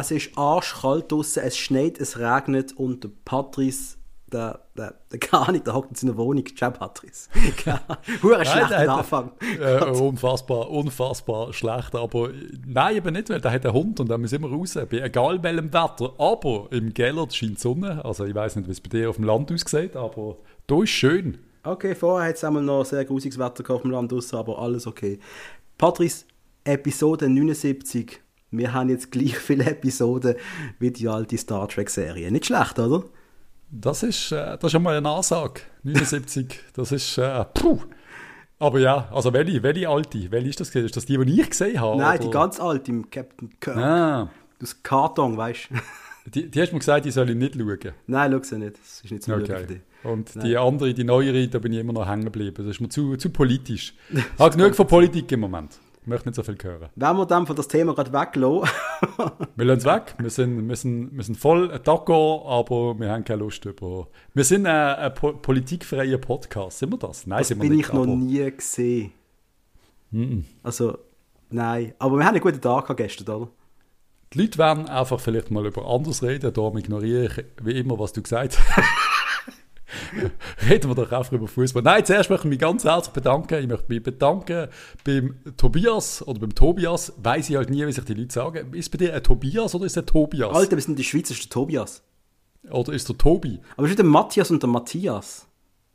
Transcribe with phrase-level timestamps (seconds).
[0.00, 3.98] Es ist arschkalt draußen, es schneit, es regnet und der Patrice,
[4.32, 6.44] der, der, der gar nicht, der hockt in seiner Wohnung.
[6.56, 7.28] Ciao, Patrice.
[8.22, 9.32] Hure schlechter Anfang.
[9.60, 11.94] Äh, unfassbar, unfassbar schlecht.
[11.94, 12.30] Aber
[12.66, 14.74] nein, eben nicht, weil der hat einen Hund und da müssen wir raus.
[14.74, 16.14] Bei egal welchem Wetter.
[16.16, 18.02] Aber im Gellert scheint die Sonne.
[18.04, 20.90] Also ich weiß nicht, wie es bei dir auf dem Land aussieht, aber da ist
[20.90, 21.38] schön.
[21.62, 24.86] Okay, vorher hat es einmal noch sehr grusiges Wetter auf dem Land draussen, aber alles
[24.86, 25.18] okay.
[25.76, 26.24] Patrice,
[26.64, 28.20] Episode 79.
[28.50, 30.34] Wir haben jetzt gleich viele Episoden
[30.78, 32.30] wie die alte Star Trek-Serie.
[32.30, 33.04] Nicht schlecht, oder?
[33.70, 35.60] Das ist, äh, das ist einmal eine Ansage.
[35.84, 37.78] 79, das ist, äh, puh.
[38.58, 40.30] Aber ja, also welche, welche alte?
[40.30, 40.74] Welche ist das?
[40.74, 41.96] Ist das die, die ich gesehen habe?
[41.96, 42.26] Nein, oder?
[42.26, 43.76] die ganz alte, im Captain Kirk.
[43.76, 44.30] Ah.
[44.58, 45.76] Das Karton, weißt du.
[46.26, 47.94] Die, die hast du mir gesagt, die soll ich nicht schauen.
[48.06, 48.78] Nein, schau sie nicht.
[48.78, 49.56] Das ist nicht so okay.
[49.56, 49.80] für dich.
[50.04, 50.44] Und Nein.
[50.44, 52.54] die andere, die neuere, da bin ich immer noch hängen geblieben.
[52.58, 53.94] Das ist mir zu, zu politisch.
[54.10, 55.78] Ich habe genug von Politik im Moment.
[56.10, 56.88] Möchte nicht so viel hören.
[56.96, 58.68] Wenn wir dann von das Thema gerade weglassen.
[59.56, 60.16] wir lassen es weg.
[60.18, 64.08] Wir sind, wir sind, wir sind voll d'accord, aber wir haben keine Lust über.
[64.34, 66.80] Wir sind ein, ein politikfreier Podcast.
[66.80, 67.28] Sind wir das?
[67.28, 67.86] Nein, das sind wir bin nicht.
[67.86, 69.12] ich noch nie gesehen.
[70.10, 70.44] Mm -mm.
[70.64, 70.98] Also,
[71.50, 71.94] nein.
[72.00, 73.50] Aber wir haben einen guten Tag gestern, oder?
[74.32, 76.52] Die Leute werden einfach vielleicht mal über anderes reden.
[76.52, 78.84] Darum ignoriere ich wie immer, was du gesagt hast.
[80.68, 81.82] Reden wir doch einfach über Fußball.
[81.82, 83.58] Nein, zuerst möchte ich mich ganz herzlich bedanken.
[83.60, 84.68] Ich möchte mich bedanken
[85.04, 87.12] beim Tobias oder beim Tobias.
[87.22, 88.72] Weiß ich halt nie, wie sich die Leute sagen.
[88.72, 90.54] Ist bei dir ein Tobias oder ist es ein Tobias?
[90.54, 92.02] Alter, wir sind in der Schweiz, ist der Tobias.
[92.70, 93.60] Oder ist der Tobi?
[93.76, 95.46] Aber ist der Matthias und der Matthias.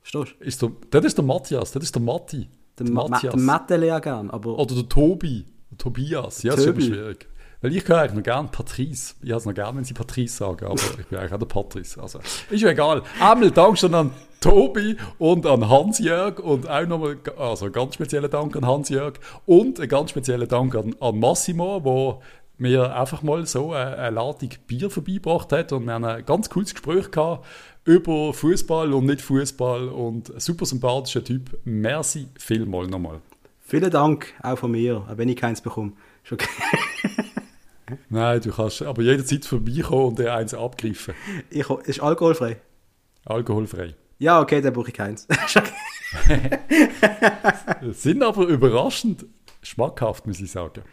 [0.01, 0.45] Verstehst du?
[0.45, 2.47] Ist der, das ist der Matthias, das ist der Matti.
[2.77, 3.67] Der, der Matthias.
[3.67, 4.57] Der ja gern, aber...
[4.57, 6.43] Oder der Tobi, der Tobias.
[6.43, 7.27] Ja, das ist schwierig.
[7.61, 9.15] Weil ich höre eigentlich noch gerne Patrice.
[9.21, 11.45] Ich habe es noch gerne, wenn sie Patrice sagen, aber ich bin eigentlich auch der
[11.45, 12.01] Patrice.
[12.01, 13.01] Also, ist ja egal.
[13.19, 18.55] Einmal Dank schon an Tobi und an Hans-Jörg und auch nochmal, also ganz speziellen Dank
[18.55, 19.13] an Hans-Jörg
[19.45, 22.21] und einen ganz speziellen Dank an, an Massimo, wo
[22.57, 26.49] mir einfach mal so eine, eine Ladung Bier vorbeigebracht hat und wir haben ein ganz
[26.49, 27.45] cooles Gespräch gehabt
[27.85, 31.57] über Fußball und nicht Fußball und super sympathischer Typ.
[31.65, 33.21] Merci vielmal nochmal.
[33.61, 35.93] Vielen Dank auch von mir, wenn ich keins bekomme.
[36.23, 36.47] Ist okay.
[38.09, 41.13] Nein, du kannst aber jederzeit vorbeikommen und dir eins abgreifen.
[41.49, 42.57] Ich, ist alkoholfrei?
[43.25, 43.95] Alkoholfrei.
[44.17, 45.27] Ja, okay, dann brauche ich keins.
[47.91, 49.25] sind aber überraschend
[49.61, 50.83] schmackhaft, muss ich sagen.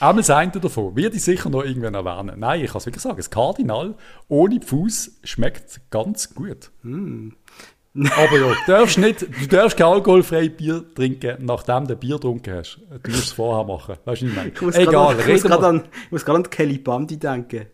[0.00, 2.38] Einmal das eine davon, werde ich sicher noch irgendwann erwähnen.
[2.38, 3.94] Nein, ich kann es wirklich sagen, das Kardinal
[4.28, 6.70] ohne Fuß schmeckt ganz gut.
[6.82, 7.30] Mm.
[7.96, 12.56] Aber ja, du darfst, nicht, du darfst kein alkoholfreies Bier trinken, nachdem du Bier getrunken
[12.56, 12.78] hast.
[13.02, 13.96] Du musst es vorher machen.
[14.04, 14.52] Weißt du, ich meine?
[14.74, 15.84] Egal, ich muss gerade an,
[16.26, 17.66] an Kelly Bandi denken.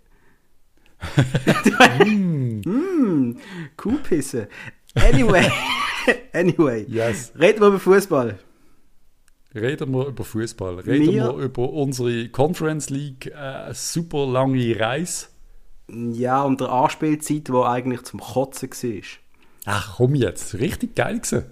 [2.05, 2.63] mm.
[2.65, 3.37] mm,
[3.77, 4.49] Kuhpisse.
[4.95, 5.51] Anyway,
[6.33, 6.85] anyway.
[6.89, 7.33] Yes.
[7.39, 8.39] Reden wir über Fußball.
[9.55, 10.79] Reden wir über Fußball.
[10.81, 15.27] Reden wir, wir über unsere Conference League äh, super lange Reise.
[15.89, 19.22] Ja, und der Anspielzeit, die eigentlich zum Kotzen war.
[19.65, 21.45] Ach komm jetzt, richtig geil gewesen.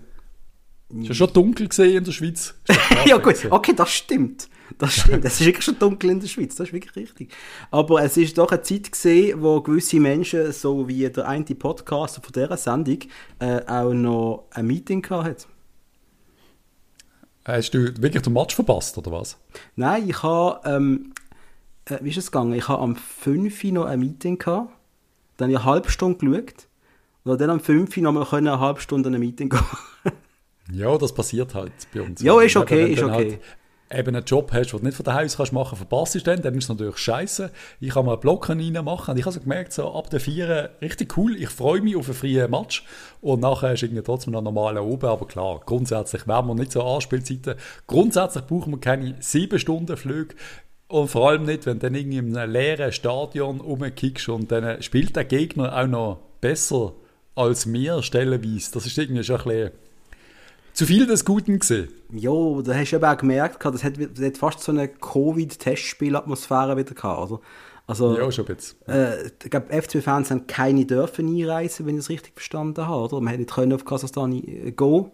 [1.02, 2.54] Es ja schon dunkel gesehen in der Schweiz.
[3.06, 4.48] ja gut, okay, das stimmt.
[4.78, 5.24] Das stimmt.
[5.24, 7.32] es ist wirklich schon dunkel in der Schweiz, das ist wirklich richtig.
[7.70, 12.20] Aber es ist doch eine Zeit gesehen, wo gewisse Menschen, so wie der eine Podcaster
[12.20, 12.98] von dieser Sendung,
[13.38, 15.36] äh, auch noch ein Meeting hatten.
[17.44, 19.38] Hast du wirklich den Match verpasst, oder was?
[19.76, 21.12] Nein, ich habe, ähm,
[21.86, 22.52] äh, wie ist es gegangen?
[22.54, 24.70] Ich habe am 5 Uhr noch ein Meeting gehabt,
[25.36, 26.66] dann habe ich eine halbe Stunde geschaut
[27.24, 29.60] und dann am 5 Uhr noch mal eine halbe Stunde in ein Meeting gehen.
[30.72, 32.22] ja, das passiert halt bei uns.
[32.22, 33.12] Ja, ist okay, ist okay.
[33.12, 33.40] Halt
[33.92, 36.42] eben einen Job hast, den du nicht von daheim aus kannst machen, verpasst du dann,
[36.42, 37.50] dann ist es natürlich scheiße.
[37.80, 40.70] Ich kann mal einen Block reinmachen und ich habe so gemerkt, so ab der 4
[40.80, 42.84] richtig cool, ich freue mich auf einen freien Match
[43.20, 46.84] und nachher ist irgendwie trotzdem noch normal oben, aber klar, grundsätzlich werden wir nicht so
[46.84, 47.56] Anspielzeiten.
[47.86, 50.36] Grundsätzlich brauchen wir keine 7 Stunden Flüge,
[50.90, 54.82] und vor allem nicht, wenn du dann irgendwie in einem leeren Stadion rumkickst und dann
[54.82, 56.94] spielt der Gegner auch noch besser
[57.40, 58.72] als mir stellenweise.
[58.72, 59.70] Das ist irgendwie schon ein bisschen
[60.72, 61.88] zu viel des Guten gesehen.
[62.12, 62.30] Ja,
[62.62, 66.94] da hast du eben auch gemerkt, das hat, das hat fast so eine Covid-Testspielatmosphäre wieder
[66.94, 67.40] gehabt, oder?
[67.86, 68.76] Also, ja, schon jetzt.
[68.88, 73.20] Äh, ich glaube, FCB-Fans haben keine dürfen einreisen, wenn ich es richtig verstanden habe, oder?
[73.20, 75.10] Man hätte nicht können auf Kasachstan äh, gehen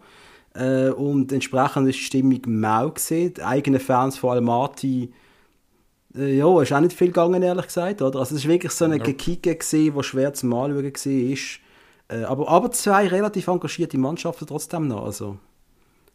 [0.53, 3.33] äh, und entsprechend ist die Stimmung mau gesehen.
[3.33, 5.11] Die eigenen Fans, vor allem Almaty,
[6.15, 8.19] äh, ja, ist auch nicht viel gegangen, ehrlich gesagt, oder?
[8.19, 9.13] Also es war wirklich so eine nope.
[9.13, 9.57] Gekicke,
[9.95, 11.66] wo schwer zum Anschauen war.
[12.09, 15.05] Äh, aber, aber zwei relativ engagierte Mannschaften trotzdem noch.
[15.05, 15.37] Also,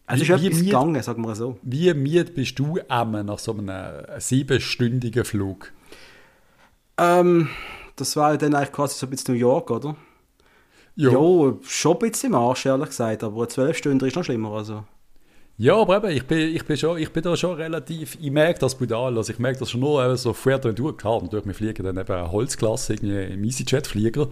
[0.06, 1.58] es ist wie, etwas wie, gegangen, sagen wir so.
[1.62, 5.72] Wie müde bist du einmal nach so einem siebenstündigen Flug?
[6.98, 7.48] Ähm,
[7.96, 9.96] das war ja dann eigentlich quasi so ein bisschen New York, oder?
[10.94, 11.10] Ja.
[11.10, 14.52] ja, schon ein bisschen im Arsch, ehrlich gesagt, aber zwölf Stunden ist noch schlimmer.
[14.52, 14.84] Also.
[15.56, 18.60] Ja, aber eben, ich bin, ich bin, schon, ich bin da schon relativ, ich merke
[18.60, 21.84] das brutal, also ich merke das schon nur eben so Fuerteventura, klar, natürlich, wir fliegen
[21.84, 24.28] dann eben eine Holzklasse, irgendwie im EasyJet-Flieger,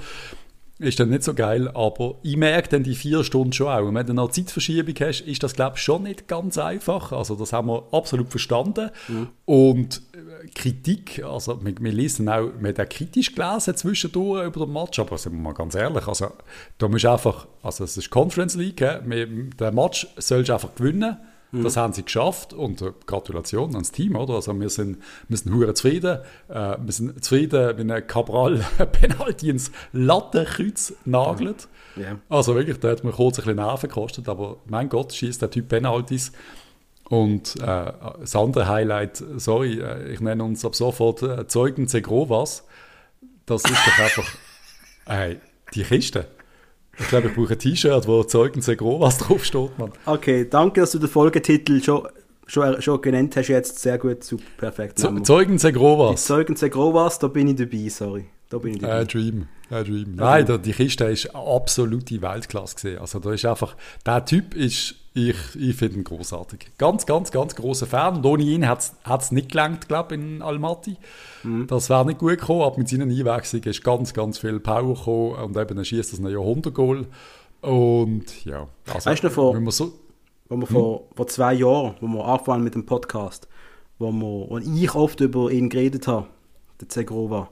[0.81, 3.87] ist dann nicht so geil, aber ich merke dann die vier Stunden schon auch.
[3.87, 7.12] Und wenn du noch Zeitverschiebung hast, ist das, glaube ich, schon nicht ganz einfach.
[7.12, 8.91] Also das haben wir absolut verstanden.
[9.09, 9.29] Mhm.
[9.44, 14.65] Und äh, Kritik, also wir, wir lesen auch, wir haben auch kritisch gelesen zwischendurch über
[14.65, 16.32] den Match, aber sind wir mal ganz ehrlich, also
[16.79, 21.17] da musst du einfach, also es ist Conference League, der Match sollst du einfach gewinnen
[21.52, 21.64] Mhm.
[21.64, 24.35] Das haben sie geschafft und äh, Gratulation ans Team, oder?
[24.35, 24.99] Also wir sind,
[25.29, 26.19] wir sind hure zufrieden.
[26.49, 28.58] Äh, wir sind zufrieden, wenn ein Cabral
[28.93, 31.69] Penalty ins Lattenkreuz nagelt.
[31.97, 32.19] Ja.
[32.29, 35.50] Also wirklich, da hat mir kurz ein bisschen Nerven gekostet, aber mein Gott, schießt der
[35.50, 36.32] Typ Penalties.
[37.08, 42.64] Und äh, das andere Highlight, sorry, äh, ich nenne uns ab sofort äh, Zeugen Zegrovas.
[43.46, 44.37] Das ist doch einfach,
[45.06, 45.41] ey,
[45.75, 46.29] die Kiste.
[46.99, 49.93] Ich glaube, ich brauche ein T-Shirt, wo Zeugen Segro was draufsteht, Mann.
[50.07, 52.07] Okay, danke, dass du den Folgetitel schon,
[52.47, 53.49] schon, schon genannt hast.
[53.49, 54.99] Jetzt sehr gut, super, perfekt.
[54.99, 56.25] Ze Zeugen Segrovas.
[56.25, 58.27] Zeugen Segrovas, da bin ich dabei, sorry.
[58.50, 59.02] Da bin ich dabei.
[59.02, 59.47] Äh, Dream.
[59.70, 60.17] Äh, Dream.
[60.17, 62.99] Nein, da, die Kiste ist absolute Weltklasse gesehen.
[62.99, 66.73] Also da ist einfach, der Typ ist, ich, ich finde ihn großartig.
[66.76, 68.17] Ganz, ganz, ganz großer Fan.
[68.17, 70.97] Und ohne ihn hat es nicht gelangt, glaube ich, in Almaty.
[71.44, 71.69] Mhm.
[71.69, 75.35] Das wäre nicht gut gekommen, aber mit seinen Einwechslungen ist ganz, ganz viel Power gekommen
[75.35, 77.06] und eben er schießt das ein Jahrhundertgoal.
[77.61, 79.93] Und ja, also, weißt du, vor, wenn wir so,
[80.49, 83.46] wo wir vor, vor zwei Jahren, wo wir angefangen mit dem Podcast,
[84.00, 86.26] wo, wir, wo ich oft über ihn geredet habe,
[86.81, 87.49] der Zegrova,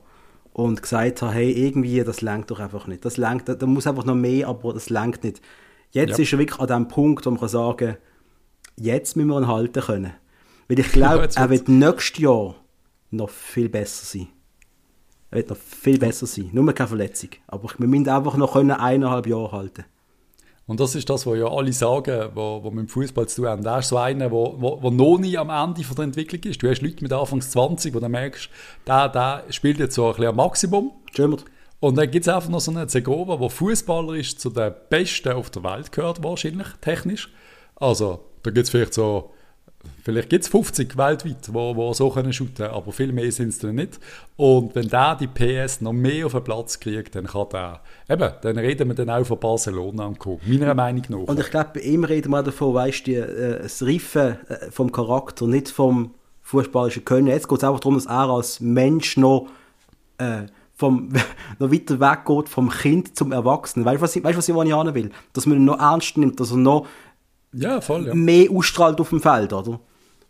[0.63, 3.05] und gesagt habe, hey, irgendwie, das lenkt doch einfach nicht.
[3.05, 5.41] Das lenkt, da, da muss einfach noch mehr, aber das lenkt nicht.
[5.91, 6.23] Jetzt ja.
[6.23, 7.97] ist er wirklich an dem Punkt, wo man kann sagen
[8.79, 10.13] jetzt müssen wir ihn halten können.
[10.67, 12.55] Weil ich glaube, ja, er wird nächstes Jahr
[13.11, 14.27] noch viel besser sein.
[15.31, 16.49] Er wird noch viel besser sein.
[16.53, 17.29] Nur keine Verletzung.
[17.47, 19.85] Aber wir müssen einfach noch können eineinhalb Jahre halten
[20.69, 23.49] und das ist das, was ja alle sagen, wo, wo mit dem Fußball zu tun
[23.49, 23.63] haben.
[23.63, 26.61] Der ist so einer, wo noch nie am Ende von der Entwicklung ist.
[26.61, 28.51] Du hast Leute mit Anfangs 20, wo du merkst,
[28.85, 30.91] der, der spielt jetzt so ein bisschen am Maximum.
[31.11, 31.43] Stimmt.
[31.79, 35.31] Und dann gibt es einfach noch so einen Zegova, der Fußballer ist, zu den Besten
[35.31, 37.33] auf der Welt gehört, wahrscheinlich, technisch.
[37.75, 39.31] Also, da gibt es vielleicht so
[40.03, 43.59] Vielleicht gibt es 50 weltweit, wo, wo so können shooten aber viel mehr sind es
[43.59, 43.99] dann nicht.
[44.35, 48.29] Und wenn der die PS noch mehr auf den Platz kriegt, dann kann der, eben,
[48.41, 51.17] dann reden wir dann auch von Barcelona ankommen, meiner Meinung nach.
[51.19, 54.91] Und ich glaube, bei ihm reden wir davon, weißt du, äh, das Reifen äh, vom
[54.91, 57.27] Charakter, nicht vom fußballischen Können.
[57.27, 59.47] Jetzt geht es einfach darum, dass er als Mensch noch,
[60.17, 61.13] äh, vom,
[61.59, 63.85] noch weiter weggeht vom Kind zum Erwachsenen.
[63.85, 65.11] Weißt du, was ich, weißt, was ich will?
[65.33, 66.87] Dass man ihn noch ernst nimmt, dass er noch
[67.53, 68.13] ja, voll, ja.
[68.13, 69.79] mehr ausstrahlt auf dem Feld, oder?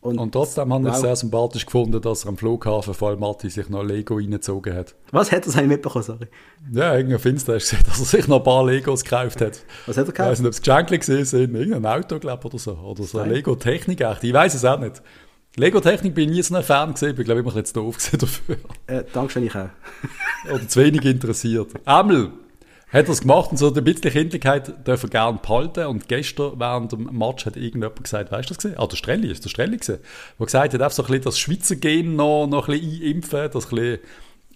[0.02, 3.20] Und, und trotzdem habe ich es sehr sympathisch gefunden, dass er am Flughafen vor allem
[3.20, 4.96] Matti sich noch Lego reingezogen hat.
[5.12, 6.28] Was hat er eigentlich mitbekommen, sorry?
[6.72, 9.66] Ja, irgendwie finster hast gesehen, dass er sich noch ein paar Legos gekauft hat.
[9.86, 10.28] Was hat er gekauft?
[10.28, 12.76] Ich weiß nicht, ob es Geschenke gesehen sind, irgendein Auto, glaube oder so.
[12.76, 14.24] Oder so eine Lego-Technik echt.
[14.24, 15.02] Ich weiß es auch nicht.
[15.58, 18.56] Lego-Technik bin ich nie so ein Fan gesehen, bin glaube ich immer jetzt doof dafür.
[18.88, 19.70] Äh, Dankeschön, ich auch.
[20.50, 21.72] oder zu wenig interessiert.
[21.84, 22.32] Amel,
[22.92, 25.86] hat er es gemacht und so eine bisschen Kindlichkeit dürfen gerne behalten.
[25.86, 28.80] Und gestern während dem Match hat irgendjemand gesagt, weißt du das gesehen?
[28.80, 30.00] Ah, der Strelli, ist der Strelli gesehen,
[30.38, 33.50] der gesagt hat, einfach so ein bisschen das Schweizer Gen noch, noch ein bisschen einimpfen,
[33.52, 34.00] das ein bisschen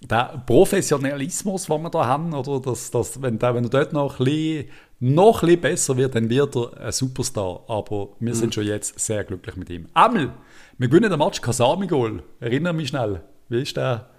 [0.09, 4.19] der Professionalismus, den wir da haben, oder das, das, wenn, der, wenn er dort noch
[4.19, 7.63] ein, bisschen, noch ein bisschen besser wird, dann wird er ein Superstar.
[7.67, 8.37] Aber wir mhm.
[8.37, 9.87] sind schon jetzt sehr glücklich mit ihm.
[9.93, 10.31] Amel,
[10.77, 12.23] wir gewinnen den Match Kasami-Goal.
[12.39, 13.21] Erinnere mich schnell.
[13.49, 14.09] Wie ist der?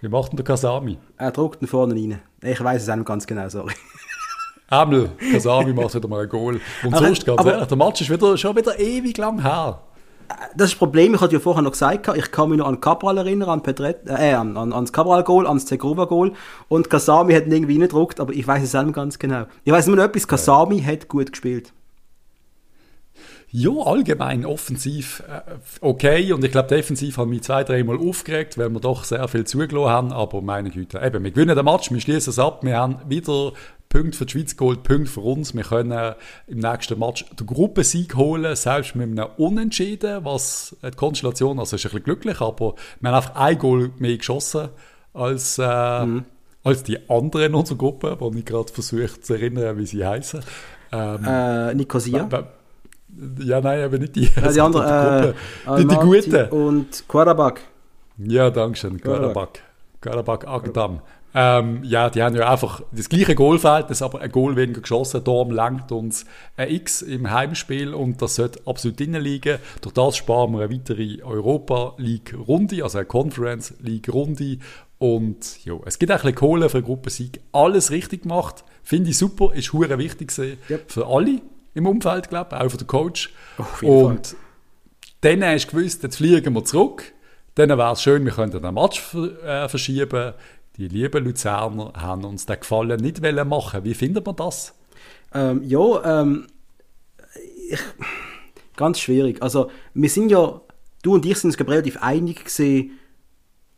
[0.00, 0.98] Wie macht denn der Kasami?
[1.16, 2.20] Er druckt ihn vorne rein.
[2.44, 3.72] Ich weiß es auch nicht ganz genau, sorry.
[4.68, 6.60] Amel, Kasami macht wieder mal ein Goal.
[6.82, 9.80] Und aber, sonst, ganz aber, ehrlich, der Match ist wieder, schon wieder ewig lang her.
[10.28, 12.80] Das ist das Problem, ich hatte ja vorher noch gesagt, ich kann mich noch an
[12.80, 16.32] Cabral erinnern, an, Pedret, äh, an, an, ans Cabral-Goal, ans Zegrova-Goal
[16.68, 19.44] und Kasami hat ihn irgendwie nicht gedruckt, aber ich weiß es auch nicht ganz genau.
[19.64, 20.86] Ich weiß nur noch etwas, Kasami ja.
[20.86, 21.72] hat gut gespielt.
[23.56, 26.32] Ja, allgemein offensiv äh, okay.
[26.32, 29.90] Und ich glaube, defensiv haben wir zwei, dreimal aufgeregt, weil wir doch sehr viel zugelassen
[29.90, 30.12] haben.
[30.12, 32.64] Aber meine Güte, eben, wir gewinnen den Match, wir schließen es ab.
[32.64, 33.52] Wir haben wieder
[33.88, 35.54] Punkte für die Schweiz geholt, Punkte für uns.
[35.54, 36.14] Wir können
[36.48, 41.84] im nächsten Match den Gruppensieg holen, selbst mit einem Unentschieden, was die Konstellation, also ist
[41.84, 44.70] ein bisschen glücklich, aber wir haben einfach ein Goal mehr geschossen
[45.12, 46.24] als, äh, mhm.
[46.64, 50.40] als die anderen in unserer Gruppe, wo ich gerade versuche zu erinnern, wie sie heißen.
[50.90, 52.28] Ähm, äh, Nicosia.
[53.38, 54.30] Ja, nein, aber nicht die.
[54.36, 55.34] Ja, die andere.
[55.66, 56.50] Äh, die, die gute.
[56.50, 57.60] Und Quarabak.
[58.18, 59.00] Ja, danke schön.
[59.00, 59.60] Quarabak.
[60.00, 61.00] Quarabak Agdam.
[61.36, 65.24] Ähm, ja, die haben ja einfach das gleiche Goalfeld, das aber ein Goal weniger geschossen.
[65.24, 69.58] Darum langt uns ein X im Heimspiel und das sollte absolut drinnen liegen.
[69.80, 74.58] Durch das sparen wir eine weitere Europa League Runde, also eine Conference League Runde.
[74.98, 77.40] Und ja, es gibt auch ein bisschen Kohle für einen Gruppensieg.
[77.50, 80.84] Alles richtig gemacht, finde ich super, ist hure wichtig yep.
[80.86, 81.40] für alle
[81.74, 83.32] im Umfeld, glaube ich, auch von der Coach.
[83.82, 84.36] Und Fall.
[85.20, 87.12] dann hast du gewusst, jetzt fliegen wir zurück.
[87.56, 90.32] Dann wäre es schön, wir könnten den Match äh, verschieben.
[90.76, 93.84] Die lieben Luzerner haben uns den Gefallen nicht wollen machen.
[93.84, 94.74] Wie findet man das?
[95.32, 96.46] Ähm, ja, ähm,
[97.70, 97.80] ich,
[98.76, 99.40] ganz schwierig.
[99.40, 100.60] Also, wir sind ja,
[101.02, 102.98] du und ich sind uns relativ einig gesehen,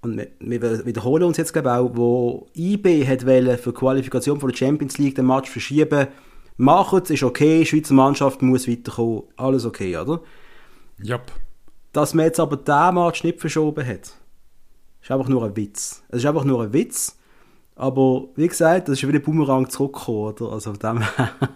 [0.02, 3.78] und wir, wir wiederholen uns jetzt, glaube ich, auch, wo IB hat wollen für die
[3.78, 6.06] Qualifikation von der Champions League den Match verschieben.
[6.56, 10.20] Machen es, ist okay, die Schweizer Mannschaft muss weiterkommen, alles okay, oder?
[11.02, 11.20] Ja.
[11.92, 14.12] Dass man jetzt aber diesen Match nicht verschoben hat,
[15.02, 16.02] ist einfach nur ein Witz.
[16.08, 17.16] Es ist einfach nur ein Witz.
[17.78, 20.52] Aber wie gesagt, das ist wieder ein Boomerang zurückgekommen, oder?
[20.52, 21.02] Also von dem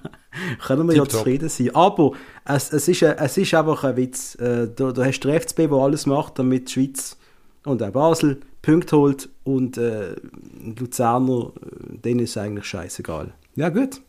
[0.66, 1.10] können wir ja Tipptopp.
[1.20, 1.74] zufrieden sein.
[1.74, 2.12] Aber
[2.44, 4.34] es, es, ist, ein- es ist einfach ein Witz.
[4.34, 7.16] Äh, Du, du hast den FCB, der alles macht, damit die Schweiz
[7.64, 13.32] und auch Basel Punkte holt und äh, die Luzerner, äh, denen ist es eigentlich scheißegal.
[13.56, 14.02] Ja, gut.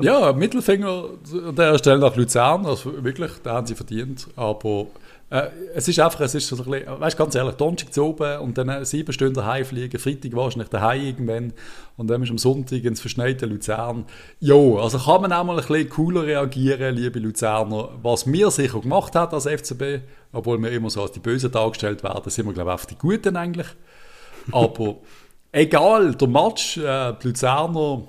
[0.00, 1.04] Ja, Mittelfinger
[1.48, 4.28] an der Stelle nach Luzern, also wirklich, da haben sie verdient.
[4.36, 4.86] Aber
[5.32, 8.38] äh, es ist einfach, es ist so ein bisschen, weißt ganz ehrlich, Donnerstag zu oben
[8.40, 11.52] und dann sieben Stunden heimfliegen, Freitag wahrscheinlich daheim irgendwann
[11.96, 14.04] und dann ist am Sonntag ins verschneite Luzern.
[14.40, 17.88] Jo, also kann man auch mal ein bisschen cooler reagieren, liebe Luzerner.
[18.02, 22.02] Was wir sicher gemacht hat als FCB, obwohl wir immer so als die Bösen dargestellt
[22.02, 23.68] werden, sind wir, glaube ich, auch die Guten eigentlich.
[24.50, 24.96] Aber
[25.52, 28.02] egal, der Match, äh, die Luzerner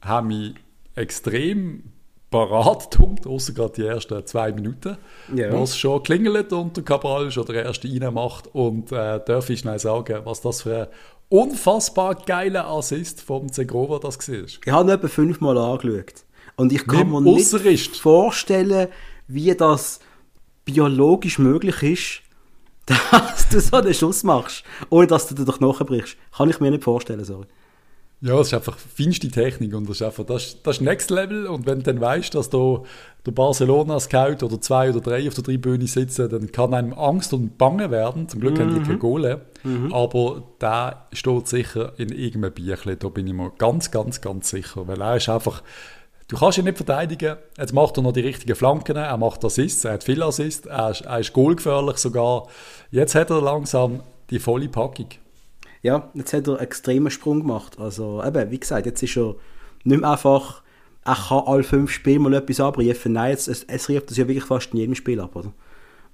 [0.00, 0.54] haben mich
[0.94, 1.84] extrem
[2.30, 4.96] parat gedunkt, außer gerade die ersten zwei Minuten,
[5.34, 5.52] Ja.
[5.52, 8.46] wo es schon klingelt und der Cabral schon der erste reinmacht.
[8.54, 10.86] Und äh, darf ich schnell sagen, was das für ein
[11.28, 14.44] unfassbar geiler Assist vom Zegrova das war.
[14.44, 16.24] Ich habe ihn etwa fünfmal angeschaut.
[16.56, 17.32] Und ich kann Mit mir
[17.70, 18.88] nicht vorstellen,
[19.26, 20.00] wie das
[20.64, 22.22] biologisch möglich ist,
[23.10, 26.16] dass du so einen Schuss machst, ohne dass du dir doch nachbrichst.
[26.36, 27.46] Kann ich mir nicht vorstellen, sorry.
[28.22, 31.46] Ja, es ist einfach feinste Technik und das ist einfach, das, das ist Next Level.
[31.46, 32.82] Und wenn du dann weißt, dass da
[33.24, 37.56] der Barcelona-Scout oder zwei oder drei auf der Tribüne sitzen, dann kann einem Angst und
[37.56, 38.28] Bange werden.
[38.28, 39.40] Zum Glück haben die keine Goale,
[39.90, 44.86] aber der steht sicher in irgendeinem Bierchen, da bin ich mir ganz, ganz, ganz sicher,
[44.86, 45.62] weil er ist einfach,
[46.28, 49.84] du kannst ihn nicht verteidigen, jetzt macht er noch die richtigen Flanken, er macht Assists,
[49.84, 52.48] er hat viel Assists, er ist, er ist goalgefährlich sogar,
[52.90, 55.08] jetzt hat er langsam die volle Packung.
[55.82, 57.78] Ja, jetzt hat er einen extremen Sprung gemacht.
[57.78, 59.36] Also, eben, wie gesagt, jetzt ist er
[59.84, 60.62] nicht mehr einfach,
[61.04, 63.12] er kann alle fünf Spiele mal etwas abrufen.
[63.12, 65.52] Nein, jetzt, es, es rieft das ja wirklich fast in jedem Spiel ab, oder?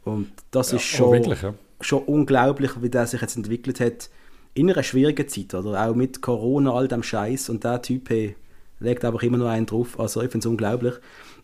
[0.04, 1.54] Und das ist oh, schon, wirklich, ja.
[1.80, 4.08] schon unglaublich, wie der sich jetzt entwickelt hat.
[4.54, 5.84] In einer schwierigen Zeit, oder?
[5.84, 8.36] Auch mit Corona, all dem Scheiß und der Typ hey,
[8.78, 9.98] legt einfach immer noch einen drauf.
[9.98, 10.94] Also, ich finde es unglaublich.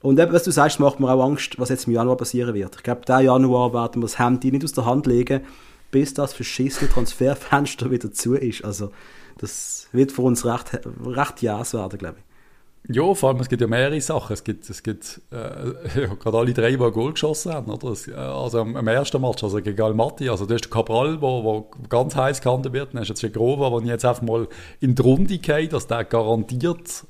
[0.00, 2.76] Und eben, was du sagst, macht mir auch Angst, was jetzt im Januar passieren wird.
[2.76, 5.42] Ich glaube, diesen Januar werden wir das Handy nicht aus der Hand legen,
[5.92, 8.64] bis das verschissene Transferfenster wieder zu ist.
[8.64, 8.90] Also,
[9.38, 12.24] das wird für uns recht, recht jas werden, glaube ich.
[12.88, 14.32] Ja, vor allem, es gibt ja mehrere Sachen.
[14.32, 15.36] Es gibt, es gibt äh,
[16.00, 17.70] ja, gerade alle drei, die ein Goal geschossen haben.
[17.70, 17.92] Oder?
[17.92, 21.22] Es, äh, also am, am ersten Match, also gegen Almaty, also du hast Cabral, der
[21.22, 22.92] wo ganz heiß gehandelt wird.
[22.92, 24.48] Dann hast du jetzt Grova, der jetzt einfach mal
[24.80, 27.04] in die Runde geht, dass der garantiert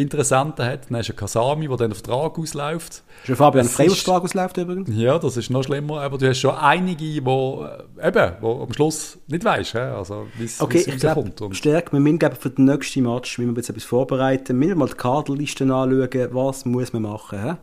[0.00, 0.90] Interessenten hat.
[0.90, 3.02] Dann hast du Kasami, der dann den Vertrag ausläuft.
[3.24, 4.88] Schon Fabian Es Freiburg ausläuft übrigens.
[4.94, 6.00] Ja, das ist noch schlimmer.
[6.00, 10.44] Aber du hast schon einige, die äh, eben, wo am Schluss nicht weißt, also wie
[10.44, 11.40] es Okay, wie es ich glaube, rauskommt.
[11.42, 14.66] Und- stärker, wir müssen glaub, für den nächsten Match, wenn wir jetzt etwas vorbereiten, wir
[14.68, 17.42] müssen mal die Kaderlisten anschauen, was muss man machen.
[17.42, 17.54] Hä?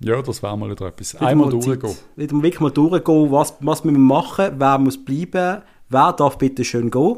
[0.00, 1.14] Ja, das wäre mal wieder etwas.
[1.16, 1.96] Einmal durchgehen.
[2.16, 6.64] Wieder wirklich mal durchgehen, was, was müssen wir machen, wer muss bleiben, wer darf bitte
[6.64, 7.16] schön gehen.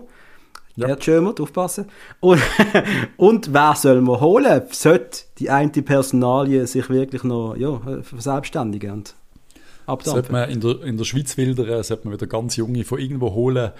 [0.81, 0.89] Ja.
[0.89, 1.87] Herr Schömer, aufpassen.
[2.21, 2.41] Und,
[3.17, 4.63] und wer soll man holen?
[4.71, 9.09] Sollte die eine Personalie sich wirklich noch ja, verselbstständigen und
[9.87, 10.33] Sollte abdampfen?
[10.33, 13.73] man in der, in der Schweiz wildern, sollte man wieder ganz Junge von irgendwo holen.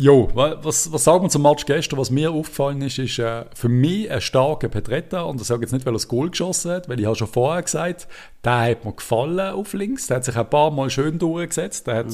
[0.00, 1.98] Jo, wa- was, was sagen wir zum Match gestern?
[1.98, 5.22] Was mir aufgefallen ist, ist äh, für mich ein starker Petretta.
[5.22, 7.16] Und das sage ich jetzt nicht, weil er das Goal geschossen hat, weil ich habe
[7.16, 8.06] schon vorher gesagt,
[8.44, 10.06] der hat mir gefallen auf links.
[10.06, 11.88] Der hat sich ein paar Mal schön durchgesetzt.
[11.88, 12.06] Der hat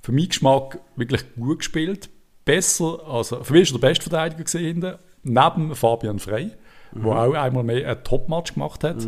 [0.00, 2.08] für meinen Geschmack wirklich gut gespielt.
[2.44, 6.50] Besser, also für mich ist er der beste Verteidiger gewesen hinten, neben Fabian Frey,
[6.92, 9.06] der auch einmal mehr einen Top-Match gemacht hat.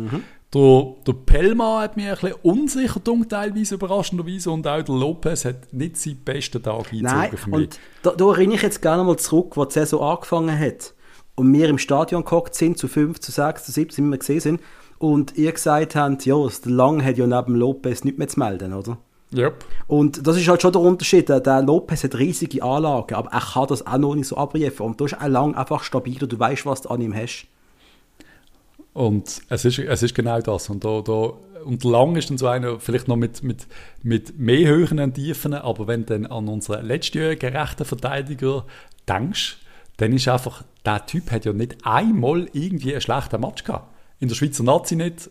[0.53, 5.45] Der, der Pelma hat mich ein bisschen unsicher gedacht, teilweise überraschenderweise, und auch der Lopez
[5.45, 7.59] hat nicht seinen besten Tag eingezogen Nein, für mich.
[7.59, 10.93] und da, da erinnere ich jetzt gerne mal zurück, wo die Saison angefangen hat
[11.33, 14.39] und wir im Stadion gehockt sind, zu 5, zu 6, zu 7, wie wir gesehen
[14.39, 14.61] sind,
[14.99, 18.73] und ihr gesagt habt, ja, der Lang hat ja neben Lopez nichts mehr zu melden,
[18.73, 18.99] oder?
[19.35, 19.65] Yep.
[19.87, 21.29] Und das ist halt schon der Unterschied.
[21.29, 24.85] Der- Lopez hat riesige Anlagen, aber er kann das auch noch nicht so abrufen.
[24.85, 27.47] Und da ist auch lang einfach stabiler, du weißt, was du an ihm hast.
[28.93, 30.69] Und es ist, es ist genau das.
[30.69, 31.33] Und, da, da,
[31.65, 33.65] und lang ist dann so einer, vielleicht noch mit, mit,
[34.03, 38.65] mit mehr Höhen und Tiefen, aber wenn du dann an unseren letztjährigen rechten Verteidiger
[39.07, 39.57] denkst,
[39.97, 43.91] dann ist einfach, der Typ hat ja nicht einmal irgendwie einen schlechten Match gehabt.
[44.19, 45.29] in der Schweizer Nazi nicht,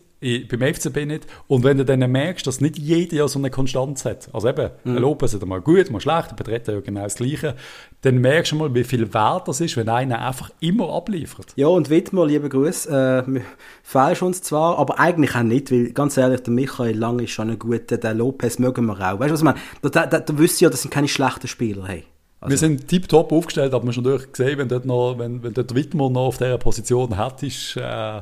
[0.49, 1.27] beim FCB nicht.
[1.47, 4.69] Und wenn du dann merkst, dass nicht jeder ja so eine Konstanz hat, also eben,
[4.83, 4.97] mhm.
[4.97, 7.55] Lopez hat mal gut, mal schlecht, der Betreten ja genau das Gleiche,
[8.01, 11.53] dann merkst du mal, wie viel wert das ist, wenn einer einfach immer abliefert.
[11.55, 13.41] Ja, und Wittmer, liebe Grüße, äh,
[13.83, 17.49] falsch uns zwar, aber eigentlich auch nicht, weil ganz ehrlich, der Michael Lang ist schon
[17.49, 19.19] ein guter, der Lopez mögen wir auch.
[19.19, 19.59] Weißt du, was ich meine?
[19.81, 21.87] Da, da, da, da ja, das sind keine schlechten Spieler.
[21.87, 22.03] Hey.
[22.43, 22.51] Also.
[22.51, 25.73] Wir sind tiptop aufgestellt, aber man schon natürlich gesehen, wenn dort noch, wenn, wenn dort
[25.75, 28.21] Wittmer noch auf dieser Position hat, ist, äh,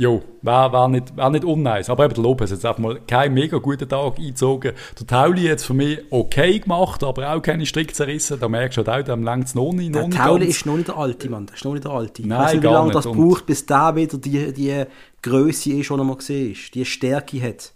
[0.00, 1.90] Jo, war, war, nicht, war nicht unnice.
[1.90, 4.72] Aber eben der Lopez hat jetzt einfach mal keinen mega guten Tag eingezogen.
[4.98, 8.40] Der Tauli hat es für mich okay gemacht, aber auch keine Strick zerrissen.
[8.40, 9.94] Da merkst du halt auch, dem längt es noch nicht.
[9.94, 11.44] Der Tauli ist noch nicht der Alte, Mann.
[11.44, 12.26] Der ist noch nicht der Alte.
[12.26, 14.84] Nein, ich weiß nicht, wie lange das braucht, bis der wieder die, die
[15.20, 16.74] Größe ist, die er mal gesehen ist.
[16.74, 17.72] Die Stärke hat.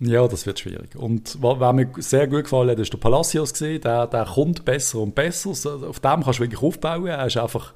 [0.00, 0.96] Ja, das wird schwierig.
[0.96, 3.80] Und was mir sehr gut gefallen hat, ist der Palacios gesehen.
[3.82, 5.50] Der, der kommt besser und besser.
[5.88, 7.06] Auf dem kannst du wirklich aufbauen.
[7.06, 7.72] Er ist einfach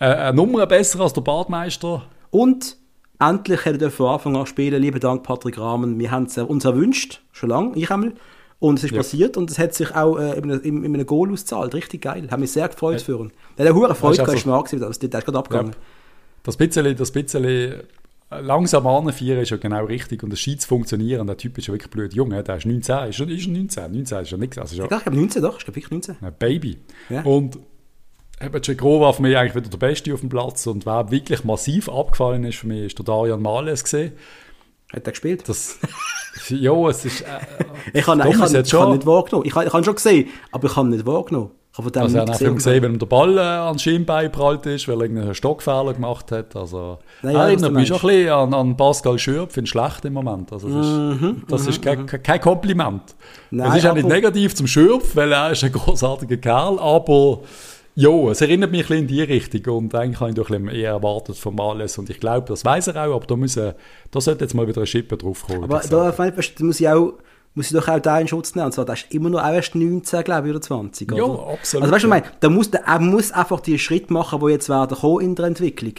[0.00, 2.02] eine Nummer besser als der Badmeister.
[2.30, 2.77] Und
[3.20, 4.80] Endlich hätte er von Anfang an spielen.
[4.80, 5.98] Lieben Dank, Patrick Rahmen.
[5.98, 8.12] Wir haben es uns erwünscht, schon lange, ich einmal.
[8.60, 8.98] Und es ist ja.
[8.98, 11.74] passiert und es hat sich auch äh, in, in, in einem Goal ausgezahlt.
[11.74, 12.28] Richtig geil.
[12.30, 13.04] Haben mich sehr gefreut ja.
[13.04, 13.32] für ihn.
[13.56, 15.72] Er hat eine hohe Freude gehabt, also, gewesen, das, der ist gerade abgegangen.
[15.72, 15.78] Ja.
[16.42, 17.82] Das bisschen, das bisschen äh,
[18.30, 21.26] langsam anfeiern ist ja genau richtig und es scheint zu funktionieren.
[21.26, 22.30] Der Typ ist ja wirklich blöd jung.
[22.30, 24.58] Der ist 19, ist, ist 19, 19 ist ja nichts.
[24.58, 26.16] Also ich glaube 19 doch, ich glaube wirklich 19.
[26.20, 26.78] Ein Baby.
[27.10, 27.22] Ja.
[27.22, 27.58] Und
[28.40, 31.88] eben war für mich eigentlich wieder der Beste auf dem Platz und wer wirklich massiv
[31.88, 34.12] abgefallen ist für mich, ist der Darian Males gesehen.
[34.92, 35.48] Hat er gespielt?
[35.48, 35.78] Das,
[36.48, 37.20] ja, es ist...
[37.20, 37.24] Äh,
[37.92, 39.46] ich habe ich hab, ich hab nicht wahrgenommen.
[39.46, 41.50] Ich habe ich hab schon gesehen, aber ich habe nicht wahrgenommen.
[41.72, 44.88] Ich habe also, hat gesehen, gesehen wenn ihm der Ball äh, an Schienbein prallt ist,
[44.88, 46.56] weil er irgendeinen Stockfehler gemacht hat.
[46.56, 50.14] Also, Nein, ja, erinnert mich schon ein bisschen an, an Pascal Schürpf, finde schlecht im
[50.14, 50.52] Moment.
[50.52, 52.22] Also, das ist, mhm, das ist mhm, kein, mhm.
[52.22, 53.14] kein Kompliment.
[53.50, 57.42] Nein, es ist auch nicht negativ zum Schürpf, weil er ist ein großartiger Kerl, aber
[57.98, 60.62] ja, es erinnert mich ein bisschen in die Richtung und eigentlich habe ich doch ein
[60.62, 63.72] bisschen eher erwartet von alles und ich glaube, das weiß er auch, aber da, müssen,
[64.12, 65.64] da sollte jetzt mal wieder eine Schippe draufkommen.
[65.64, 67.14] Aber da, da muss ich auch
[67.54, 68.66] muss ich doch auch da in Schutz nehmen.
[68.66, 71.10] Und zwar, das ist immer noch erst 19, glaube ich, oder 20.
[71.10, 71.18] Oder?
[71.18, 71.82] Ja, absolut.
[71.82, 74.68] Also weißt du, ich meine, da muss, er muss einfach die Schritt machen, die jetzt
[74.68, 75.94] werden kommen in der Entwicklung.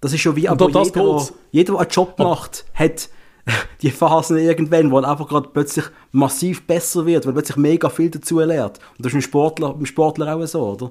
[0.00, 3.08] Das ist schon wie, aber jeder, der, jeder, der einen Job macht, hat
[3.82, 7.88] die Phasen irgendwann, wo er einfach gerade plötzlich massiv besser wird, weil er plötzlich mega
[7.88, 8.80] viel dazu lernt.
[8.98, 10.90] Und das ist beim Sportler, beim Sportler auch so, oder?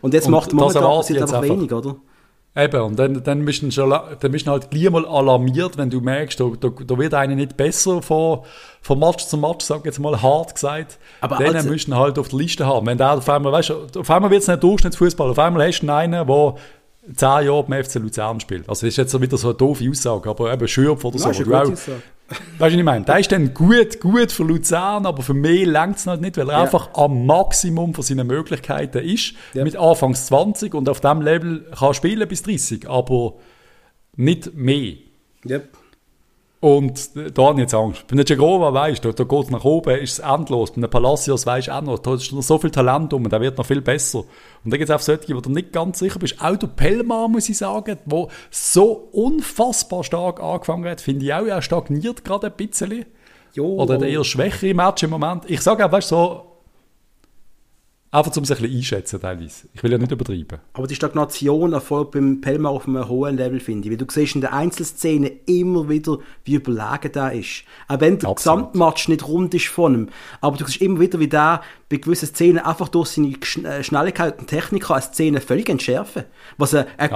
[0.00, 1.96] Und jetzt und macht man das jetzt einfach wenig, oder?
[2.58, 5.90] Eben, und dann, dann, bist du schon, dann bist du halt gleich mal alarmiert, wenn
[5.90, 8.40] du merkst, da, da, da wird einer nicht besser von,
[8.80, 10.98] von Match zu Match, sag jetzt mal hart gesagt.
[11.20, 12.86] Aber dann also, du ihn halt auf der Liste haben.
[12.86, 15.80] Wenn der auf einmal, weißt du, auf einmal wird es nicht Durchschnittsfußball, auf einmal hast
[15.80, 16.54] du einen, der
[17.14, 18.66] zehn Jahre beim FC Luzern spielt.
[18.70, 21.28] Also das ist jetzt wieder so eine doofe Aussage, aber eben Schürpf oder so.
[21.28, 21.76] Nein,
[22.28, 23.04] Weißt du, was ich meine?
[23.04, 26.48] Der ist dann gut, gut für Luzern, aber für mich längt es halt nicht, weil
[26.48, 26.62] er ja.
[26.62, 29.34] einfach am Maximum von seinen Möglichkeiten ist.
[29.54, 29.62] Ja.
[29.62, 33.34] Mit Anfangs 20 und auf diesem Level kann er spielen bis 30, aber
[34.16, 34.94] nicht mehr.
[35.48, 35.68] Yep.
[36.58, 38.06] Und da habe ich jetzt Angst.
[38.06, 40.70] Bei einem Jagrova weisst du, da geht es nach oben, ist es endlos.
[40.70, 43.40] Bei einem Palacios weisst du auch noch, da ist noch so viel Talent um, der
[43.42, 44.20] wird noch viel besser.
[44.20, 46.40] Und dann gibt es auch solche, wo du nicht ganz sicher bist.
[46.40, 51.44] Auch der Pellmann, muss ich sagen, der so unfassbar stark angefangen hat, finde ich auch,
[51.44, 53.04] er stagniert gerade ein bisschen.
[53.52, 53.76] Jo.
[53.76, 55.44] Oder der eher schwächere Match im Moment.
[55.48, 56.55] Ich sage auch, weißt du, so,
[58.12, 59.68] Einfach um sich ein bisschen einschätzen teilweise.
[59.74, 60.60] Ich will ja nicht übertreiben.
[60.72, 63.90] Aber die Stagnation erfolgt beim Pelma auf einem hohen Level, finde ich.
[63.90, 67.64] Weil du siehst in der Einzelszene immer wieder, wie überlegen der ist.
[67.88, 68.36] Auch wenn der Absolut.
[68.36, 70.08] Gesamtmatch nicht rund ist von ihm.
[70.40, 74.38] Aber du siehst immer wieder, wie der bei gewissen Szenen einfach durch seine äh, Schnelligkeit
[74.38, 76.24] und Technik eine Szene völlig entschärfen
[76.58, 77.10] Was er, er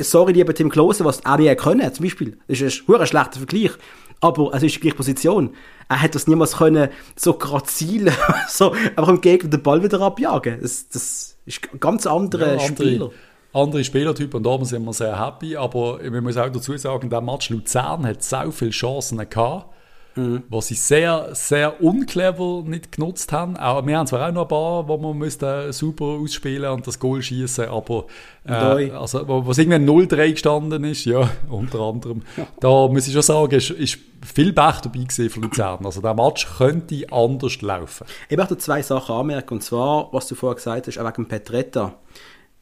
[0.00, 2.38] sorry, lieber Tim Klose, was er nicht können zum Beispiel.
[2.48, 3.72] Das ist ein schlechter Vergleich
[4.20, 5.54] aber es ist die gleiche Position.
[5.88, 8.10] Er hätte das niemals können, so grazil,
[8.48, 10.60] so einfach im Gegner den Ball wieder abjagen.
[10.60, 13.10] Das, das ist ein ganz anderer ja, Spieler.
[13.52, 17.20] Andere Spielertypen und da sind wir sehr happy, aber ich muss auch dazu sagen, der
[17.20, 19.73] Match Luzern hat so viele Chancen gehabt
[20.16, 20.42] mhm.
[20.48, 23.56] was sie sehr, sehr unclever nicht genutzt haben.
[23.56, 26.98] Auch, wir haben zwar auch noch ein paar, wo man müsste super ausspielen und das
[26.98, 28.06] Goal schießen, aber
[28.46, 32.46] äh, also, wo, was irgendwie 0-3 gestanden ist, ja, unter anderem, ja.
[32.60, 35.84] da muss ich schon sagen, ist, ist viel Pech dabei gewesen für Luzern.
[35.84, 38.06] Also der Match könnte anders laufen.
[38.28, 41.94] Ich möchte zwei Sachen anmerken, und zwar, was du vorher gesagt hast, auch wegen Petretta.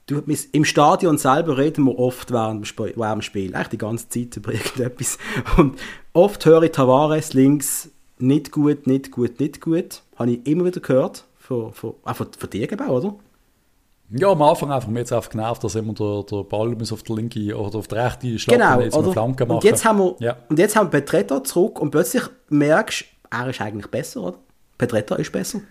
[0.07, 4.37] Du, Im Stadion selber reden wir oft während während dem Spiel, eigentlich die ganze Zeit
[4.37, 5.17] über irgendetwas.
[5.57, 5.79] Und
[6.13, 10.03] oft höre ich Tavares links nicht gut, nicht gut, nicht gut.
[10.17, 11.25] Habe ich immer wieder gehört.
[11.39, 13.17] Von, von, auch von, von dir, oder?
[14.15, 17.03] Ja, am Anfang einfach mir jetzt einfach genervt, dass immer der, der Ball muss auf
[17.03, 19.13] der linke oder auf der rechten Schlappe genau, jetzt oder?
[19.13, 19.57] Flanke machen.
[19.57, 20.37] Und jetzt haben wir, ja.
[20.49, 24.39] und jetzt haben wir Petretta zurück und plötzlich merkst du, er ist eigentlich besser, oder?
[24.77, 25.63] Petretta ist besser.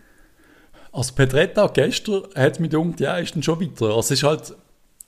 [0.92, 3.86] Also Petretta gestern hat mich gedacht, ja, ist dann schon weiter.
[3.86, 4.56] Also es ist halt,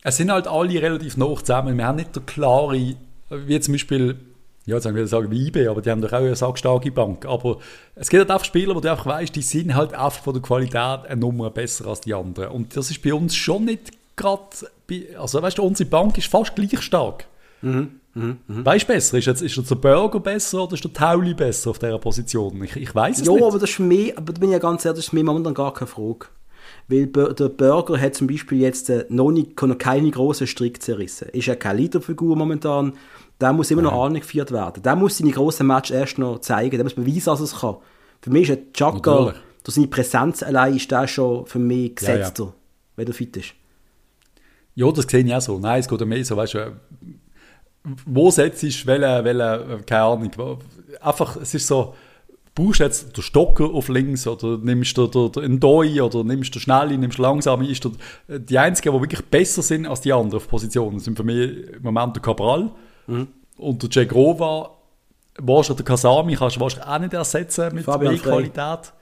[0.04, 1.78] es sind halt alle relativ nah zusammen.
[1.78, 2.96] Wir haben nicht den klaren
[3.30, 4.20] wie zum Beispiel,
[4.66, 7.26] ja, jetzt will ich sagen wie IB, aber die haben doch auch eine sackstarke Bank.
[7.26, 7.58] Aber
[7.96, 10.42] es gibt halt einfach Spieler, wo du einfach weißt, die sind halt einfach von der
[10.42, 12.50] Qualität eine Nummer besser als die anderen.
[12.50, 14.44] Und das ist bei uns schon nicht gerade,
[15.18, 17.26] also weißt du, unsere Bank ist fast gleich stark.
[17.62, 18.00] Mhm.
[18.16, 18.66] Mhm, mh.
[18.66, 19.18] Weißt du besser?
[19.18, 22.64] Ist, jetzt, ist jetzt der Burger besser oder ist der Tauli besser auf dieser Position?
[22.64, 23.42] Ich, ich weiß es ja, nicht.
[23.42, 25.14] Ja, aber das ist für mich, aber da bin ich ja ganz ehrlich, das ist
[25.14, 26.28] mich momentan gar keine Frage.
[26.88, 31.30] Weil der Burger hat zum Beispiel jetzt äh, noch, nicht, noch keine grossen Strick zerrissen.
[31.30, 32.94] Ist ja keine Leaderfigur momentan.
[33.40, 34.84] Der muss immer noch Ahnung geführt werden.
[34.84, 36.76] Der muss seine grossen Match erst noch zeigen.
[36.76, 37.78] Der muss beweisen, dass er es kann.
[38.22, 42.44] Für mich ist ein Chaka, durch seine Präsenz allein, ist der schon für mich gesetzter,
[42.44, 42.56] ja, ja.
[42.98, 43.54] wenn er fit ist.
[44.76, 45.60] Ja, das sehe ich auch so.
[45.60, 46.76] Nein, es geht mehr so, weißt du,
[48.06, 50.60] wo setzt du welche, welche, keine Ahnung,
[51.02, 51.96] einfach, es ist so,
[52.56, 56.54] brauchst du jetzt den Stocker auf links oder nimmst du den, den Doi oder nimmst
[56.56, 60.14] du schnell, nimmst du langsam, ist der, die einzigen, die wirklich besser sind als die
[60.14, 62.72] anderen auf Positionen, sind für mich im Moment der Cabral
[63.08, 63.28] mhm.
[63.58, 64.72] und der Cegrova,
[65.40, 68.94] wahrscheinlich der Kasami kannst du wahrscheinlich auch nicht ersetzen mit Fabian mehr Qualität.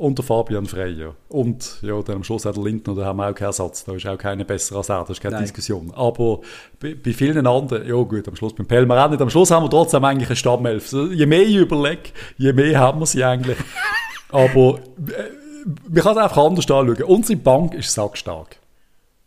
[0.00, 1.14] Und der Fabian Frey, ja.
[1.28, 3.84] Und ja, dann am Schluss hat der Lindner, da haben wir auch keinen Ersatz.
[3.84, 5.44] Da ist auch keiner besser als er, das ist keine Nein.
[5.44, 5.92] Diskussion.
[5.94, 6.40] Aber
[6.80, 9.20] bei, bei, vielen anderen, ja gut, am Schluss beim Pelmer auch nicht.
[9.20, 10.90] Am Schluss haben wir trotzdem eigentlich eine Stammelf.
[10.90, 13.58] Je mehr ich überlege, je mehr haben wir sie eigentlich.
[14.30, 17.02] Aber äh, man kann es einfach anders anschauen.
[17.02, 18.56] Unsere Bank ist sackstark.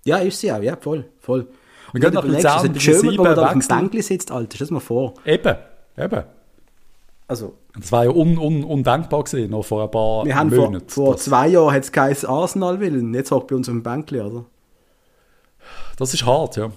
[0.05, 1.49] Ja, ist sie auch, ja, voll, voll.
[1.91, 4.73] Wir gehen nach Luzern, schön, wenn man da auf dem Bänkli sitzt, Alter, stell dir
[4.73, 5.13] mal vor.
[5.23, 5.55] Eben,
[5.99, 6.23] eben.
[7.27, 10.89] Also, das war ja un, un, undenkbar gewesen, noch vor ein paar wir haben Monaten.
[10.89, 13.83] Vor, vor zwei Jahren hat es kein Arsenal willen, jetzt hockt bei uns auf dem
[13.83, 14.45] Bänkli, oder?
[15.97, 16.71] Das ist hart, ja.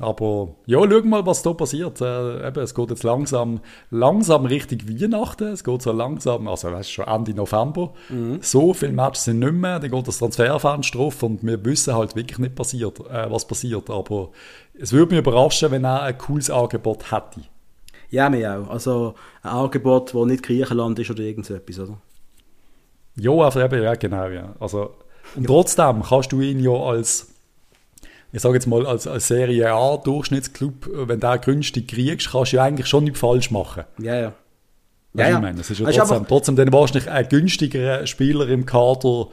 [0.00, 2.00] Aber ja, schau mal, was da passiert.
[2.00, 5.48] Äh, eben, es geht jetzt langsam, langsam Richtung Weihnachten.
[5.48, 7.92] Es geht so langsam, also weißt, schon Ende November.
[8.08, 8.38] Mhm.
[8.40, 9.80] So viele Matches sind nicht mehr.
[9.80, 13.90] Dann geht das Transferfenster auf und wir wissen halt wirklich nicht, passiert, äh, was passiert.
[13.90, 14.30] Aber
[14.78, 17.40] es würde mich überraschen, wenn er ein cooles Angebot hätte.
[18.10, 18.70] Ja, mir auch.
[18.70, 21.98] Also ein Angebot, das nicht Griechenland ist oder irgend so etwas, oder?
[23.16, 24.54] Ja, also eben, ja, genau, ja.
[24.60, 24.94] Also,
[25.34, 27.28] und trotzdem kannst du ihn ja als,
[28.32, 32.56] ich sage jetzt mal, als, als Serie A Durchschnittsclub, wenn du günstig kriegst, kannst du
[32.56, 33.84] ja eigentlich schon nicht falsch machen.
[33.98, 34.32] Ja, ja.
[35.14, 35.36] Ja, ja.
[35.36, 39.28] Ich meine, es ist ja trotzdem, aber, trotzdem dann wahrscheinlich ein günstigerer Spieler im Kader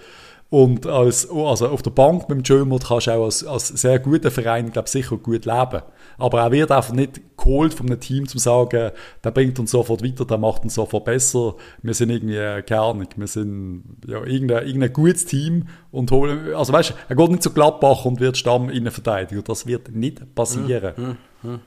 [0.50, 4.00] und als, also auf der Bank mit dem Jömert kannst du auch als, als sehr
[4.00, 5.82] guter Verein, glaube sicher gut leben.
[6.18, 8.92] Aber er wird einfach nicht geholt von einem Team, zum zu sagen,
[9.24, 11.56] der bringt uns sofort weiter, der macht uns sofort besser.
[11.82, 16.74] Wir sind irgendwie, äh, keine wir sind ja, irgendein, irgendein gutes Team und holen, also
[16.74, 19.42] weißt du, er geht nicht zu Gladbach und wird Stamm-Innenverteidiger.
[19.42, 20.96] Das wird nicht passieren.
[20.96, 21.60] Hm, hm, hm.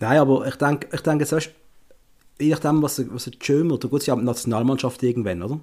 [0.00, 1.26] Nein, aber ich denke, ich denke,
[2.40, 5.60] je nachdem, was, was er Jömert, gut, sie haben die Nationalmannschaft irgendwann, oder?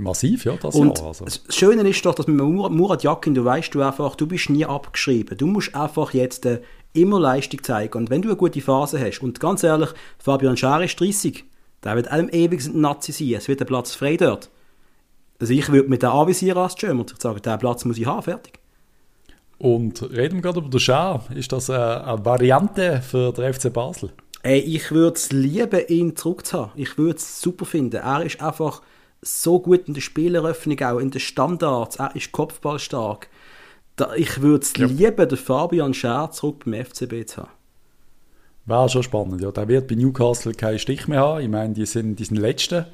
[0.00, 1.08] Massiv, ja, das und Jahr.
[1.08, 1.24] Also.
[1.24, 4.64] Das Schöne ist doch, dass mit Murat Yakin, du weißt du einfach, du bist nie
[4.64, 5.36] abgeschrieben.
[5.36, 6.60] Du musst einfach jetzt äh,
[6.92, 7.96] immer Leistung zeigen.
[7.98, 11.44] Und wenn du eine gute Phase hast, und ganz ehrlich, Fabian Schär ist 30,
[11.84, 14.50] der wird einem ewig ein Nazi sein, es wird ein Platz frei dort.
[15.40, 18.22] Also ich würde mit der anvisieren als German und sagen, der Platz muss ich haben,
[18.22, 18.58] fertig.
[19.58, 21.22] Und reden wir gerade über den Schär.
[21.34, 24.10] Ist das eine, eine Variante für den FC Basel?
[24.42, 26.72] Ey, ich würde es lieben, ihn zurückzuhaben.
[26.76, 27.96] Ich würde es super finden.
[27.96, 28.82] Er ist einfach
[29.22, 31.96] so gut in der Spieleröffnung, auch in den Standards.
[31.96, 33.28] Er ist kopfballstark.
[33.96, 34.86] Da, ich würde es ja.
[34.86, 37.50] lieben, den Fabian Scher zurück beim FCB zu haben.
[38.66, 39.50] Wäre schon spannend, ja.
[39.50, 41.40] Der wird bei Newcastle keinen Stich mehr haben.
[41.40, 42.86] Ich meine, die sind, die sind Letzte.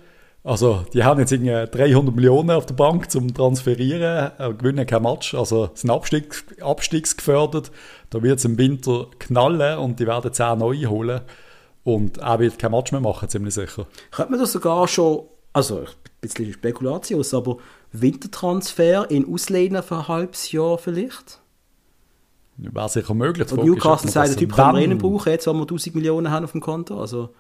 [0.45, 5.03] Also, die haben jetzt irgendwie 300 Millionen auf der Bank zum Transferieren, äh, gewinnen kein
[5.03, 5.35] Match.
[5.35, 7.71] Also, sind Abstieg, abstiegsgefördert.
[8.11, 11.23] Da wird es im Winter knallen und die werden 10 neue holen.
[11.83, 13.87] Und er wird kein Match mehr machen, ziemlich sicher.
[14.11, 15.87] Könnte man das sogar schon also ein
[16.29, 17.59] bisschen Spekulation, aber
[17.93, 21.41] Wintertransfer in Auslehnen für ein halbes Jahr vielleicht?
[22.57, 23.51] Wäre sicher möglich.
[23.51, 26.53] Und Newcastle sagt, der Typ kann Rennen brauchen, jetzt, wo wir 1000 Millionen haben auf
[26.53, 27.01] dem Konto.
[27.01, 27.31] Also.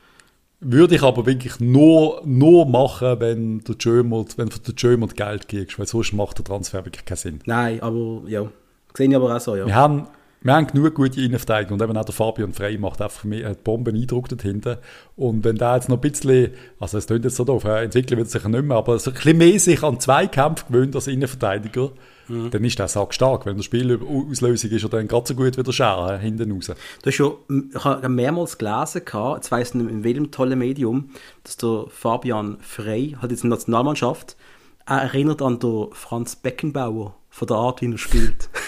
[0.60, 5.46] Würde ich aber wirklich nur, nur machen, wenn der Jömert, wenn du der Jömert Geld
[5.48, 7.40] gibst, weil sonst macht der Transfer wirklich keinen Sinn.
[7.46, 8.48] Nein, aber ja,
[8.96, 9.66] sehe ich aber auch so, ja.
[9.66, 10.06] Wir haben
[10.44, 13.64] wir haben genug gute Innenverteidiger und eben auch der Fabian Frey macht einfach mehr, hat
[13.64, 14.76] Bomben Eindruck dort hinten.
[15.16, 18.28] Und wenn der jetzt noch ein bisschen, also es klingt jetzt so doof, entwickeln wird
[18.28, 21.92] sich nicht mehr, aber so ein bisschen mehr sich an Zweikämpfe gewöhnt als Innenverteidiger,
[22.28, 22.50] mhm.
[22.50, 23.46] dann ist der Sack stark.
[23.46, 26.66] Wenn der Spielauslösung ist, er dann gerade so gut wie der Schär hinten raus.
[26.66, 27.36] Du hast schon
[27.74, 29.00] ich habe mehrmals gelesen,
[29.36, 31.08] jetzt weiss ich nicht in welchem tollen Medium,
[31.42, 34.36] dass der Fabian Frey, hat jetzt eine Nationalmannschaft,
[34.84, 38.50] er erinnert an den Franz Beckenbauer von der Art, wie er spielt.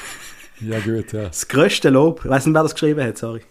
[0.61, 1.25] Ja, gut, ja.
[1.25, 2.21] Das größte Lob.
[2.25, 3.43] Ich weiß nicht, wer das geschrieben hat, sorry.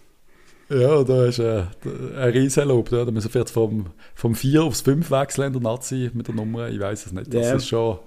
[0.68, 1.62] Ja, da ist äh,
[2.18, 2.90] ein Riesenlob.
[2.90, 6.68] Da müssen wir jetzt vom, vom 4 aufs 5 wechseln, der Nazi mit der Nummer.
[6.68, 7.32] Ich weiß es nicht.
[7.32, 7.54] Das Ja.
[7.54, 7.98] ist schon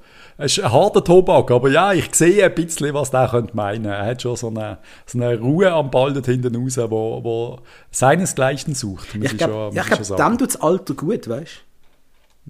[0.42, 1.52] es ist ein harter Tobak.
[1.52, 3.86] Aber ja, ich sehe ein bisschen, was der könnte meinen.
[3.86, 7.60] Er hat schon so eine, so eine Ruhe am Ball dort hinten raus, wo, wo
[7.92, 9.16] seinesgleichen sucht.
[9.16, 11.52] Muss Ich ich, glaube, schon, ja, ich glaub, dem tut das Alter gut, weißt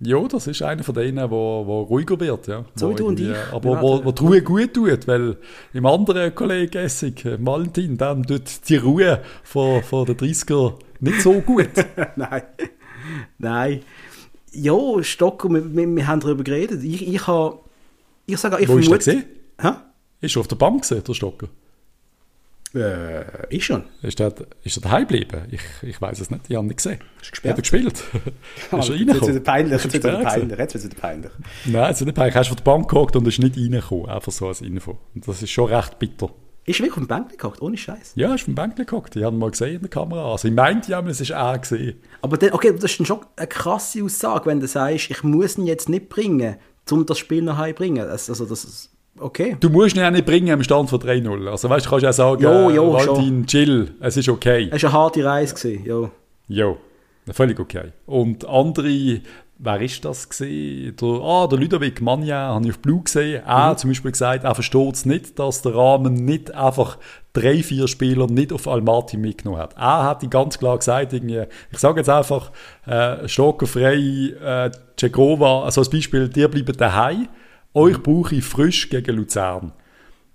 [0.02, 2.64] Ja, das ist einer von denen, wo, wo ruhiger wird, ja.
[2.76, 3.36] So Wo wie du und ich.
[3.52, 5.36] Aber wo, wo die Ruhe gut tut, weil
[5.74, 11.22] im anderen Kollegen Essig, äh, Valentin, dann tut die Ruhe von, von den 30er nicht
[11.22, 11.70] so gut.
[12.16, 12.44] Nein.
[13.38, 13.82] Nein.
[14.54, 16.84] Ja, Stocker, wir, wir, wir haben darüber geredet.
[16.84, 17.60] Ich, ich habe.
[18.26, 19.26] Ich sage, ich Wo ist der vermute.
[19.26, 19.26] gesehen?
[19.60, 19.72] Hä?
[20.22, 21.48] Ist auf der Bank gesehen, der Stocker?
[22.76, 23.84] Äh, ist schon.
[24.04, 25.42] Ist er, ist er daheim geblieben?
[25.52, 27.00] Ich, ich weiß es nicht, ich habe ihn nicht gesehen.
[27.22, 27.58] Ist gesperrt.
[27.58, 27.94] Hat er gespielt?
[28.56, 29.38] ist er Jetzt wird reingekommen?
[29.38, 29.84] es peinlich.
[29.84, 30.60] Jetzt er wird peinlich.
[30.60, 31.32] Jetzt wird es peinlich.
[31.66, 32.36] Nein, es ist nicht peinlich.
[32.36, 34.10] Er ist auf der Bank gehockt und ist nicht reingekommen.
[34.10, 34.98] Einfach so als Info.
[35.16, 36.30] Und das ist schon recht bitter.
[36.66, 38.12] Ist wirklich auf dem Bank gehockt, ohne Scheiß.
[38.14, 39.16] Ja, er ist auf dem Bänkchen gehockt.
[39.16, 40.32] Ich habe ihn mal gesehen in der Kamera.
[40.32, 42.00] Also ich meinte ja, es ist er gesehen.
[42.22, 45.58] Aber dann, okay, das ist dann schon eine krasse Aussage, wenn du sagst, ich muss
[45.58, 46.58] ihn jetzt nicht bringen,
[46.92, 48.08] um das Spiel nach Hause zu bringen.
[48.08, 49.58] Also das okay.
[49.60, 51.48] Du musst ihn ja nicht bringen im Stand von 3-0.
[51.48, 54.70] Also weißt du, kannst ja sagen, Jo, jo, Valentin, chill, es ist okay.
[54.72, 55.56] Es war eine harte Reise.
[55.56, 56.10] Gewesen, ja.
[56.48, 56.78] Jo,
[57.32, 57.92] völlig okay.
[58.06, 59.22] Und andere,
[59.60, 60.96] wer ist das gesehen?
[60.96, 63.44] Der, ah, der Ludovic Magna, habe ich auf Blue gesehen.
[63.46, 66.98] Er hat zum Beispiel gesagt, er versteht es nicht, dass der Rahmen nicht einfach
[67.34, 69.76] drei, vier Spieler nicht auf Almaty mitgenommen hat.
[69.78, 72.52] Er hat die ganz klar gesagt, irgendwie, ich sage jetzt einfach,
[72.88, 77.28] äh, Stocker frei, äh, Cekova, also als Beispiel, ihr bleibt daheim,
[77.74, 79.74] euch brauche ich frisch gegen Luzern.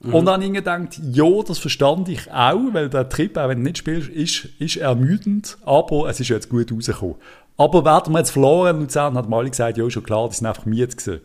[0.00, 3.58] Und dann habe ich gedacht, ja, das verstand ich auch, weil der Trip, auch wenn
[3.58, 7.14] du nicht spielst, ist, ist ermüdend, aber es ist jetzt gut rausgekommen.
[7.56, 10.46] Aber werden wir jetzt verloren, Luzern hat mal alle gesagt, ja, schon klar, die sind
[10.46, 11.20] einfach müde gewesen.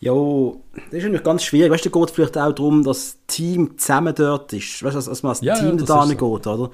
[0.00, 1.72] Ja, das ist natürlich ganz schwierig.
[1.72, 4.82] Weißt du, da geht es vielleicht auch darum, dass das Team zusammen dort ist.
[4.82, 6.34] Weißt du, dass, dass man als Ja, ja, Team das da ist so.
[6.36, 6.70] geht, oder?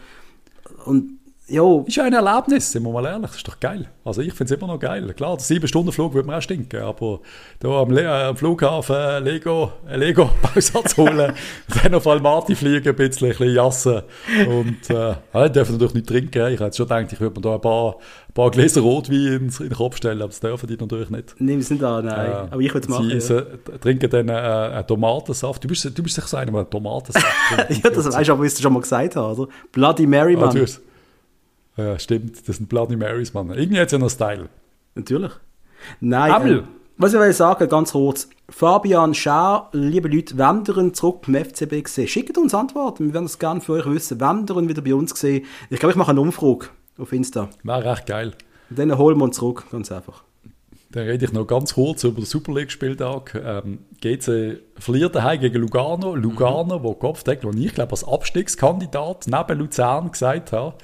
[0.87, 3.87] Und ja, Ist ja ein Erlebnis, sind wir mal ehrlich, das ist doch geil.
[4.05, 5.13] Also ich finde es immer noch geil.
[5.15, 7.21] Klar, der 7-Stunden-Flug würde mir auch stinken, aber
[7.61, 11.33] da am, Le äh, am Flughafen äh, Lego, ein Lego-Bausatz holen,
[11.83, 14.03] dann auf Almaty fliegen, ein bisschen, ein bisschen jassen
[14.49, 16.47] und äh, ich darf natürlich nicht trinken.
[16.53, 17.95] Ich hätte schon gedacht, ich würde mir da ein paar,
[18.29, 21.37] ein paar Gläser Rotwein in den Kopf stellen, aber das dürfen die natürlich nicht.
[21.39, 22.27] nimm es nicht an, nein.
[22.31, 23.07] Äh, Aber ich würde es machen.
[23.09, 23.21] Sie Ja.
[23.21, 25.63] se- trinken dann äh, einen Tomatensaft.
[25.63, 27.85] Du bist, du bist sicher so einer, der einen Tomatensaft trinkt.
[27.85, 29.49] ja, das weißt du aber, wie es schon mal gesagt habe, oder?
[29.71, 30.55] Bloody Mary, Ah, Mann.
[30.57, 30.81] du hast-
[31.77, 33.51] Ja, stimmt, das sind Bloody Marys, Mann.
[33.51, 34.49] Irgendwie hat es ja noch Style.
[34.95, 35.33] Natürlich.
[36.01, 36.33] Nein.
[36.33, 36.59] Amel.
[36.59, 36.63] Äh,
[36.99, 38.29] was ich will sagen, ganz kurz.
[38.49, 43.07] Fabian Schaar, liebe Leute, wenn ihr zurück beim FCB gesehen schickt uns Antworten.
[43.07, 44.19] Wir werden es gerne für euch wissen.
[44.19, 47.51] Wenn ihr wieder bei uns gesehen Ich glaube, ich mache eine Umfrage auf Insta.
[47.63, 48.33] Wäre recht geil.
[48.71, 50.25] Und dann holen wir ihn zurück, ganz einfach.
[50.93, 53.35] Dann rede ich noch ganz kurz über den Super League-Spieltag.
[53.45, 56.15] Ähm, GC verliert daheim gegen Lugano.
[56.15, 60.77] Lugano, wo Kopfdeckel und ich glaube als Abstiegskandidat neben Luzern gesagt habe,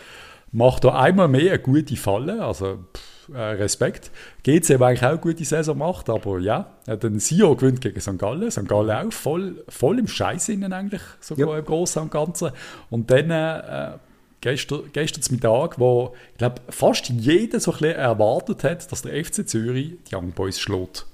[0.52, 2.44] macht da einmal mehr eine gute Falle.
[2.44, 4.10] Also pff, äh, Respekt.
[4.42, 7.80] GC, der eigentlich auch eine gute Saison macht, aber ja, er hat den Sio gewinnt
[7.80, 8.18] gegen St.
[8.18, 8.50] Gallen.
[8.50, 8.68] St.
[8.68, 11.58] Gallen auch voll, voll im Scheiß innen eigentlich, sogar Ja.
[11.58, 12.50] im Großen und Ganzen.
[12.90, 13.98] Und dann äh,
[14.40, 19.24] gestern, gestern Mittag, wo ich glaube, fast jeder so ein bisschen erwartet hat, dass der
[19.24, 21.06] FC Zürich die Young Boys schlägt.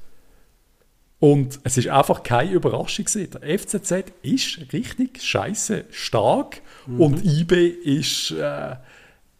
[1.20, 3.31] Und es ist einfach keine Überraschung gewesen.
[3.42, 8.77] Der FCZ ist richtig scheiße stark und IB ist, äh,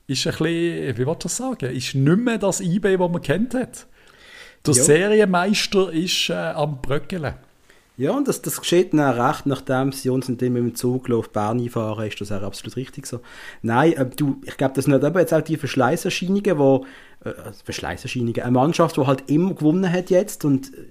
[0.09, 3.23] ist ein bisschen, wie will ich das sagen, ist nicht mehr das IB, das man
[3.23, 3.87] kennt hat.
[4.67, 4.83] Der Ja.
[4.83, 7.35] Serienmeister ist äh, am Bröckeln.
[7.97, 10.75] Ja, und das, das geschieht dann auch recht, nachdem sie uns in dem mit dem
[10.75, 13.21] Zug auf Bern einfahren, ist das auch absolut richtig so.
[13.63, 16.87] Nein, äh, du, ich glaube, das sind eben jetzt auch die Verschleißerscheinungen, wo,
[17.25, 17.33] äh,
[17.65, 20.87] Verschleißerscheinungen, eine Mannschaft, die halt immer gewonnen hat jetzt und äh,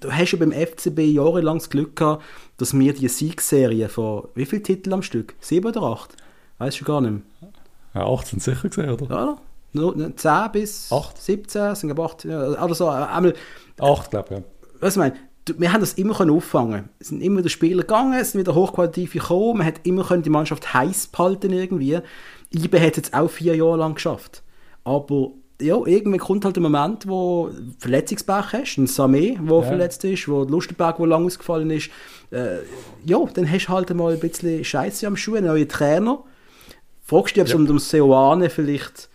[0.00, 2.24] du hast ja beim FCB jahrelang das Glück gehabt,
[2.56, 5.34] dass wir die Siegserie von, wie viele Titel am Stück?
[5.40, 6.16] Sieben oder acht?
[6.58, 7.51] Weiß ich gar nicht mehr.
[7.94, 9.06] Ja, 18 sicher gesehen, oder?
[9.08, 9.36] Ja, oder?
[9.74, 11.20] Nur, ne, 10 bis Acht.
[11.20, 13.34] 17, sind aber 8, ja, oder so, einmal,
[13.80, 14.36] 8, glaube ich.
[14.38, 14.44] Ja.
[14.80, 15.14] was ich meine,
[15.56, 16.88] wir haben das immer können auffangen.
[16.98, 20.22] Es sind immer wieder Spieler gegangen, es sind wieder hochqualitativ gekommen, man hat immer können
[20.22, 21.98] die Mannschaft heiß behalten irgendwie.
[22.54, 24.42] IBE hat es jetzt auch vier Jahre lang geschafft.
[24.84, 29.62] Aber ja, irgendwann kommt halt der Moment, wo du Verletzungspech hast, ein Samé, der Ja.
[29.62, 31.88] verletzt ist, wo Lustenberg, der lang ausgefallen ist.
[32.30, 32.58] Äh,
[33.04, 36.22] ja, dann hast du halt mal ein bisschen Scheiße am Schuh, einen neuen Trainer.
[37.12, 37.58] Fragst du dich, ob es Ja.
[37.58, 39.08] um den Seoane vielleicht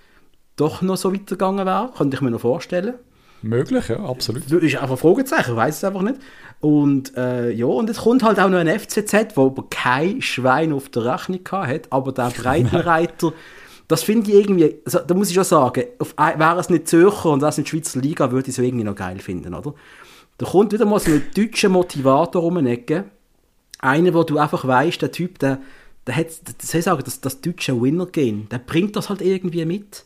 [0.56, 1.92] doch noch so weitergegangen wäre?
[1.98, 2.94] Könnte ich mir noch vorstellen.
[3.42, 4.44] Möglich, ja, absolut.
[4.46, 6.18] Das ist einfach ein Fragezeichen, ich weiß es einfach nicht.
[6.60, 10.74] Und äh, ja, und jetzt kommt halt auch noch ein FCZ, wo aber kein Schwein
[10.74, 13.34] auf der Rechnung hat, aber der Breitenreiter,
[13.88, 15.84] das finde ich irgendwie, also, da muss ich schon sagen,
[16.18, 18.96] wäre es nicht Zürcher und wäre es nicht Schweizer Liga, würde ich es irgendwie noch
[18.96, 19.74] geil finden, oder?
[20.40, 23.06] Da kommt wieder mal so ein deutscher Motivator um eine Ecke,
[23.80, 25.60] einer, wo du einfach weißt, der Typ, der,
[26.08, 30.06] der hat, soll ich sagen, das, das deutsche Winner-Gehen, der bringt das halt irgendwie mit.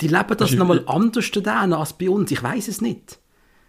[0.00, 3.18] Die leben das nochmal anders da als bei uns, ich weiß es nicht.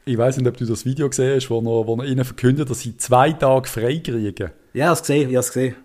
[0.06, 2.70] Ich weiß nicht, ob du das Video gesehen hast, wo er, wo er ihnen verkündet,
[2.70, 4.52] dass sie zwei Tage frei kriegen.
[4.74, 5.76] Ja, ich habe es gesehen, ich habe es gesehen.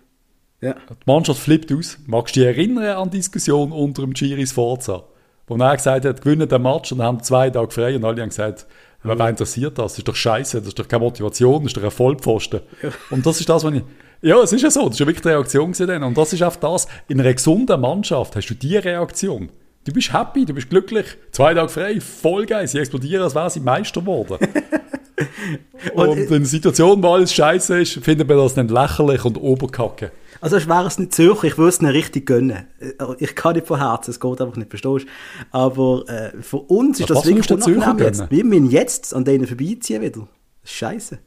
[0.61, 0.73] Ja.
[0.73, 1.97] Die Mannschaft flippt aus.
[2.05, 5.05] Magst du dich erinnern an die Diskussion unter dem Giris Forza?
[5.47, 8.21] Wo er gesagt hat, gewinnen den Match und dann haben zwei Tage frei und alle
[8.21, 8.67] haben gesagt,
[9.03, 9.93] wer wer interessiert das?
[9.93, 12.61] Das ist doch scheiße, das ist doch keine Motivation, das ist doch ein Vollpfosten.
[13.09, 13.83] Und das ist das, was ich...
[14.21, 16.03] Ja, es ist ja so, das ist ja wirklich die Reaktion dann.
[16.03, 19.49] Und das ist auch das, in einer gesunden Mannschaft hast du diese Reaktion.
[19.83, 23.49] Du bist happy, du bist glücklich, zwei Tage frei, voll geil, sie explodieren, als wären
[23.49, 24.37] sie Meister geworden.
[25.95, 29.37] und, Und- in einer Situation, wo alles scheiße ist, findet man das dann lächerlich und
[29.37, 30.11] oberkacke.
[30.39, 32.67] Also ich wäre es nicht Zürcher, ich würde es nicht richtig gönnen.
[32.79, 35.09] Äh, Ich kann nicht von Herzen, es geht einfach nicht, verstehst du?
[35.51, 38.29] Aber äh, für uns ist Was das wirklich unangenehm jetzt.
[38.31, 40.27] Wir müssen jetzt an denen vorbeiziehen wieder.
[40.61, 41.19] Das ist scheiße.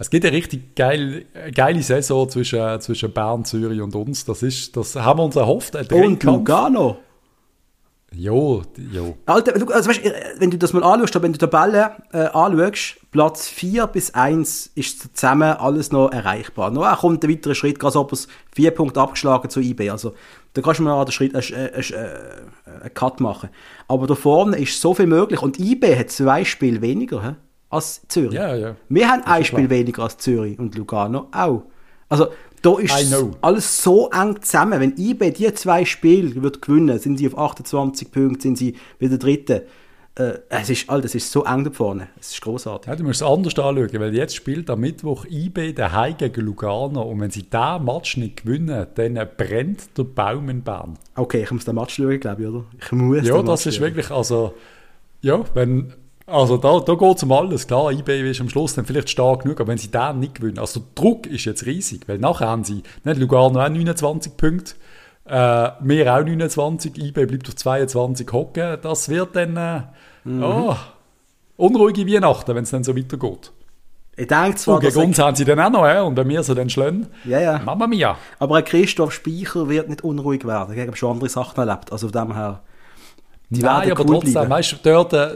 [0.00, 4.24] Es gibt eine richtig geil, geile Saison zwischen, zwischen Bern, Zürich und uns.
[4.24, 5.76] Das, ist, das haben wir uns erhofft.
[5.92, 6.22] Und.
[6.22, 6.96] Lugano.
[8.12, 9.18] Jo, jo.
[9.26, 12.96] Alter, also weißt, äh, wenn du das mal anschaust, wenn du die Tabelle äh, anschaust,
[13.10, 16.70] Platz 4 bis 1 ist zusammen alles noch erreichbar.
[16.70, 19.90] Noch kommt ein weiterer Schritt, gerade ob es 4 Punkte abgeschlagen zu IB.
[19.90, 20.14] Also
[20.54, 22.08] da kannst du mal einen Schritt, äh, äh, äh,
[22.80, 23.50] einen Cut machen.
[23.86, 27.34] Aber da vorne ist so viel möglich und IB hat zwei Spiele weniger hä,
[27.70, 28.32] als Zürich.
[28.32, 28.76] Ja, ja.
[28.88, 29.78] Wir haben ein Spiel klar.
[29.78, 31.62] weniger als Zürich und Lugano auch.
[32.08, 32.26] Also
[32.62, 34.80] da ist alles so eng zusammen.
[34.80, 39.16] Wenn IB die zwei Spiele wird gewinnen, sind sie auf 28 Punkte, sind sie wieder
[39.16, 39.66] Dritte.
[40.16, 42.08] Äh, es ist, Alter, es ist so eng da vorne.
[42.18, 42.90] Es ist großartig.
[42.90, 47.02] Ja, du musst es anders anschauen, weil jetzt spielt am Mittwoch IB daheim gegen Lugano
[47.02, 50.98] und wenn sie diesen Match nicht gewinnen, dann brennt der Baum in Bern.
[51.14, 52.64] Okay, ich muss den Match schauen, glaube ich, oder?
[52.78, 53.84] Ich muss Ja, das Match ist schauen.
[53.86, 54.54] wirklich, also,
[55.22, 55.94] ja, wenn,
[56.30, 57.66] also da, da geht es um alles.
[57.66, 60.58] Klar, IB ist am Schluss dann vielleicht stark genug, aber wenn sie den nicht gewinnen,
[60.58, 64.74] also der Druck ist jetzt riesig, weil nachher haben sie, nicht Lugano auch 29 Punkte,
[65.26, 69.80] äh, wir auch 29, IB bleibt auf 22 hocken, das wird dann, äh,
[70.24, 70.42] Mhm.
[70.42, 70.76] oh,
[71.56, 73.52] unruhige Weihnachten, wenn es dann so weitergeht.
[74.16, 76.28] Ich denke zwar, Und gegen dass uns haben sie dann auch noch, ja, und wenn
[76.28, 77.58] wir sie dann schlagen, Ja, ja.
[77.64, 78.16] Mama mia.
[78.38, 80.74] aber ein Christoph Speicher wird nicht unruhig werden.
[80.76, 81.90] Ich habe schon andere Sachen erlebt.
[81.90, 82.60] Also von dem her,
[83.52, 84.50] die Nein, aber cool trotzdem, bleiben.
[84.50, 85.28] weißt du, dort, äh,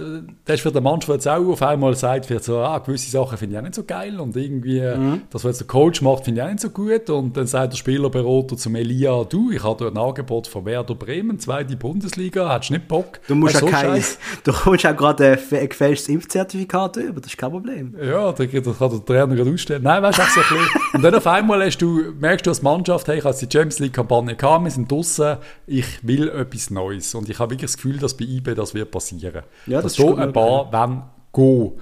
[0.44, 3.36] das ist für den Mannschaft jetzt auch auf einmal sagt, wird so, ah, gewisse Sachen
[3.36, 5.22] finde ich auch nicht so geil und irgendwie, Mhm.
[5.30, 7.72] das, was jetzt der Coach macht, finde ich auch nicht so gut und dann sagt
[7.72, 12.52] der Spielerberater zum Elia, du, ich habe dort ein Angebot von Werder Bremen, zweite Bundesliga,
[12.54, 13.18] hättest du nicht Bock?
[13.26, 14.18] Du musst ja so kein, Scheiß.
[14.44, 17.96] du kommst auch gerade ein gefälschtes Impfzertifikat über, das ist kein Problem.
[18.00, 19.82] Ja, das kann der Trainer gerade ausstellen.
[19.82, 20.80] Nein, weißt du, so ein bisschen.
[20.94, 23.78] Und dann auf einmal hast du, merkst du als Mannschaft, hey, ich habe die Champions
[23.80, 27.14] League-Kampagne gehabt, wir sind draussen, ich will etwas Neues.
[27.14, 29.42] Und ich habe wirklich das Gefühl, dass bei IB das wird passieren.
[29.66, 31.72] Ja, das dass so ein paar wenn gehen.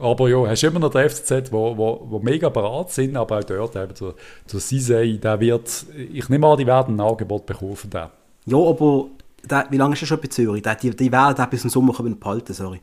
[0.00, 3.44] Aber ja, hast immer noch den FCZ, wo, wo, wo mega bereit sind, aber auch
[3.44, 4.14] dort eben der,
[4.52, 8.06] der Sisei, der wird, ich nehme an, die werden ein Angebot bekommen von dem.
[8.46, 9.06] Ja, aber
[9.50, 10.62] der, wie lange ist er schon bei Zürich?
[10.62, 12.80] Der, die, die werden den bis zum Sommer können behalten, sorry.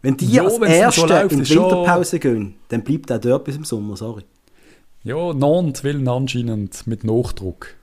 [0.00, 3.08] Wenn die Ja, als so Erste läuft, in die ist schon- Winterpause gehen, dann bleibt
[3.08, 4.24] der dort bis im Sommer, sorry.
[5.04, 7.74] Ja, Nantes will anscheinend mit Nachdruck.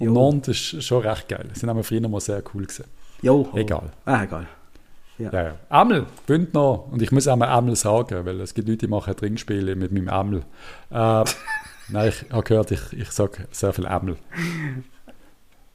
[0.00, 0.12] Und Ja.
[0.22, 1.48] Nantes ist schon recht geil.
[1.52, 2.86] Sie haben früher mal sehr cool gesehen.
[3.22, 3.90] Jo, Egal.
[4.06, 4.46] Ah, egal.
[5.18, 5.82] Ja, ja.
[5.82, 6.88] Ämmel, gewinnt noch.
[6.90, 9.92] Und ich muss auch mal Ämmel sagen, weil es gibt Leute, die machen Trinkspiele mit
[9.92, 10.38] meinem Ämmel.
[10.90, 11.24] Äh,
[11.88, 14.16] nein, ich habe gehört, ich, ich sage sehr viel Ämmel.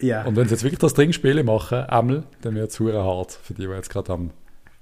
[0.02, 0.24] Ja.
[0.24, 3.68] Und wenn sie jetzt wirklich das Trinkspiel machen, Ämmel, dann wird es hart für die,
[3.68, 4.32] die jetzt gerade am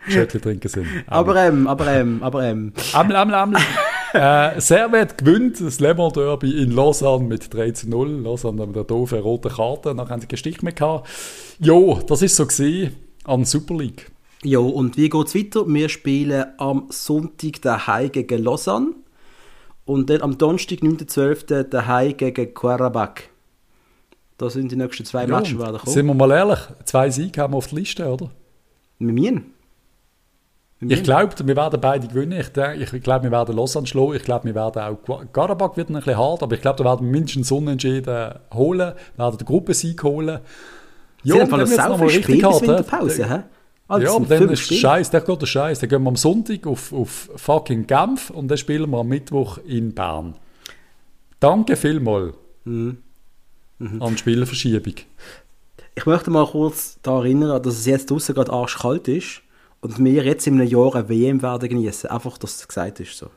[0.07, 0.85] Schöttli trinken sind.
[0.85, 1.03] Ämmel.
[1.07, 3.61] aber ähm, aber ähm, aber ähm, Ämmel, Ämmel, Ämmel.
[4.13, 8.21] äh, Servet gewinnt das Le Mans Derby in Lausanne mit 3 zu 0.
[8.23, 9.93] Lausanne mit der doofen roten Karte.
[9.95, 11.09] Dann haben sie keinen Stich mehr gehabt.
[11.59, 12.95] Jo, das ist so gesehen
[13.25, 14.11] an Super League.
[14.43, 15.65] jo, und wie geht's weiter?
[15.67, 18.93] Wir spielen am Sonntag daheim gegen Lausanne
[19.85, 21.63] und dann am Donnerstag, 9.12.
[21.63, 23.29] daheim gegen Quarabag.
[24.37, 25.79] Das sind die nächsten zwei Ja, Matches, die kommen.
[25.85, 28.29] sind wir mal ehrlich, zwei Siege haben wir auf der Liste, oder?
[28.99, 29.52] Wir müssen.
[30.89, 32.39] Ich glaube, wir werden beide gewinnen.
[32.39, 34.15] Ich, ich glaube, wir werden Lausanne schlagen.
[34.15, 37.05] Ich glaube, wir werden auch Karabakh wird ein bisschen hart, aber ich glaube, da werden
[37.05, 40.39] wir mindestens Unentschieden holen, werden den Gruppensieg holen.
[41.23, 42.61] Sie haben und von dann der wird's sau noch mal viel richtig Spiel bis?
[42.61, 43.39] Winterpause, hä?
[43.87, 44.73] Also, ja, aber dann ist.
[44.73, 45.79] Scheiß, der geht der Scheiß.
[45.79, 49.57] Dann gehen wir am Sonntag auf, auf fucking Genf und dann spielen wir am Mittwoch
[49.67, 50.35] in Bern.
[51.39, 52.97] Danke vielmals Mhm.
[53.79, 54.93] an die Spielerverschiebung.
[55.95, 59.41] Ich möchte mal kurz daran erinnern, dass es jetzt draußen gerade arschkalt ist
[59.83, 62.09] und wir jetzt in einem Jahr eine WM werden genießen.
[62.09, 63.29] Einfach, dass es gesagt ist so.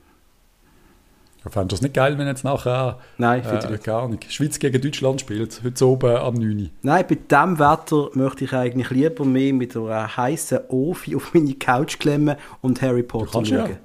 [1.45, 3.85] Ich fände das nicht geil, wenn jetzt nachher Nein, äh, nicht.
[3.85, 6.59] keine Ahnung, Schweiz gegen Deutschland spielt, heute oben am 9.
[6.59, 6.71] Uhr.
[6.83, 11.55] Nein, bei diesem Wetter möchte ich eigentlich lieber mehr mit einer heißen Ofen auf meine
[11.55, 13.67] Couch klemmen und Harry Potter kannst ja.
[13.67, 13.79] schauen.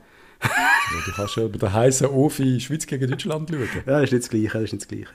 [0.43, 3.69] ja, du kannst ja über den heißen Ofi Schweiz gegen Deutschland schauen.
[3.85, 5.13] Ja, das ist nicht das Gleiche, das ist nicht das Gleiche.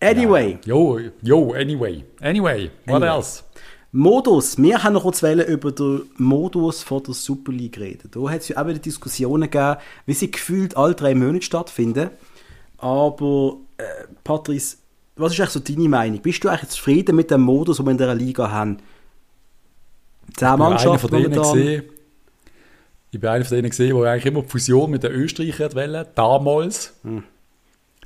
[0.00, 0.58] Anyway.
[0.64, 0.74] Ja.
[0.74, 2.04] Jo, jo, anyway.
[2.20, 3.16] Anyway, what Anyway.
[3.16, 3.44] else?
[3.96, 4.58] Modus.
[4.58, 8.10] Wir haben noch kurz wollen über den Modus von der Super League reden.
[8.10, 12.10] Da hat es ja auch wieder Diskussionen gegeben, wie sie gefühlt alle drei Monate stattfinden.
[12.76, 13.84] Aber, äh,
[14.22, 14.76] Patrice,
[15.16, 16.20] was ist eigentlich so deine Meinung?
[16.20, 18.76] Bist du eigentlich zufrieden mit dem Modus, den wir in dieser Liga haben?
[18.76, 21.54] Zehn Ich bin einer Mannschaften von denen momentan.
[21.54, 21.82] gesehen,
[23.12, 26.10] ich bin einer von denen gesehen, der eigentlich immer die Fusion mit den Österreichern wollte,
[26.14, 26.92] damals.
[27.02, 27.22] Hm.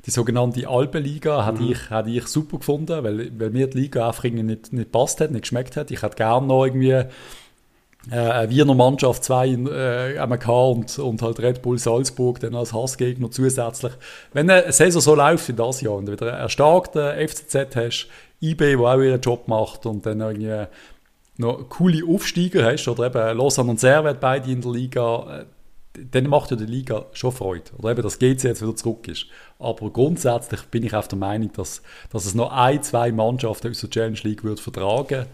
[0.05, 4.23] Die sogenannte Alpenliga hätte ich, hätte ich super gefunden, weil, weil mir die Liga einfach
[4.23, 5.91] irgendwie nicht, nicht passt hat, nicht geschmeckt hat.
[5.91, 7.03] Ich hätte gerne noch irgendwie
[8.09, 12.73] äh, eine Wiener Mannschaft, zwei äh, MK und, und halt Red Bull Salzburg dann als
[12.73, 13.93] Hassgegner zusätzlich.
[14.33, 18.07] Wenn eine Saison so läuft wie das Jahr und du wieder einen starken FCZ hast,
[18.41, 20.65] IB, der auch ihren Job macht und dann irgendwie
[21.37, 25.45] noch coole Aufsteiger hast, oder eben Lausanne und Servet beide in der Liga, äh,
[26.11, 27.65] dann macht ja die Liga schon Freude.
[27.77, 29.25] Oder eben, dass GC jetzt wieder zurück ist.
[29.59, 31.81] Aber grundsätzlich bin ich auf der Meinung, dass,
[32.11, 35.25] dass es noch ein, zwei Mannschaften aus der Challenge League würde vertragen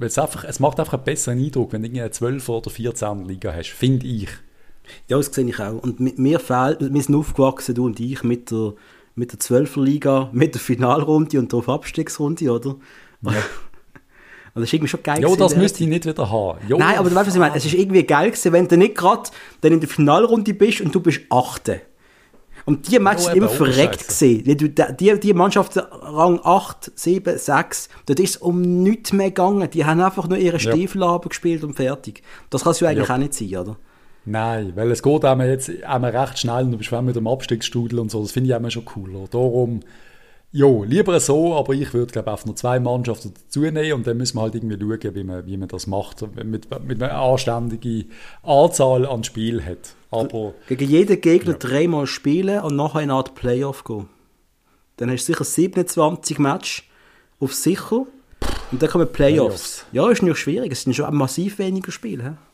[0.00, 3.24] weil es, einfach, es macht einfach einen besseren Eindruck, wenn du eine 12 oder 14
[3.24, 4.28] Liga hast, finde ich.
[5.08, 5.82] Ja, das sehe ich auch.
[5.82, 8.74] Und mi- mir fehlt, wir sind aufgewachsen, du und ich, mit der,
[9.16, 12.76] mit der 12er Liga, mit der Finalrunde und der Abstiegsrunde, oder?
[14.58, 15.20] Und das ist irgendwie schon geil.
[15.22, 16.58] Ja, das müsste ich nicht wieder haben.
[16.68, 17.56] Jo, Nein, aber du weißt, was ich meine.
[17.56, 19.30] Es ist irgendwie geil gewesen, wenn du nicht gerade
[19.60, 21.80] dann in der Finalrunde bist und du bist Achte.
[22.64, 24.44] Und die Matches Ja, sind immer verreckt gesehen.
[24.44, 29.70] Die, die, die, Mannschaften Rang 8, 7, 6, dort ist es um nichts mehr gegangen.
[29.70, 32.22] Die haben einfach nur ihre Stiefel gespielt und fertig.
[32.50, 33.14] Das kann es ja eigentlich Ja.
[33.14, 33.76] auch nicht sein, oder?
[34.26, 37.98] Nein, weil es geht einmal jetzt einmal recht schnell und du bist mit dem Abstiegsstudel
[37.98, 39.24] und so, das finde ich einmal schon cooler.
[39.30, 39.80] Darum,
[40.52, 44.16] jo, lieber so, aber ich würde glaube einfach nur zwei Mannschaften dazu nehmen und dann
[44.16, 48.10] müssen wir halt irgendwie schauen, wie man, wie man das macht, mit, mit einer anständigen
[48.42, 49.94] Anzahl an Spielen hat.
[50.10, 54.08] Aber Gegen jeden Gegner dreimal spielen und nachher in eine Art Playoff gehen.
[54.96, 56.84] Dann hast du sicher 27 Matches
[57.40, 58.06] auf sicher
[58.70, 59.84] und dann kommen Playoffs.
[59.84, 59.86] Playoffs.
[59.92, 60.72] Ja, ist nicht schwierig.
[60.72, 62.24] Es sind schon massiv weniger Spiele.
[62.24, 62.47] hä?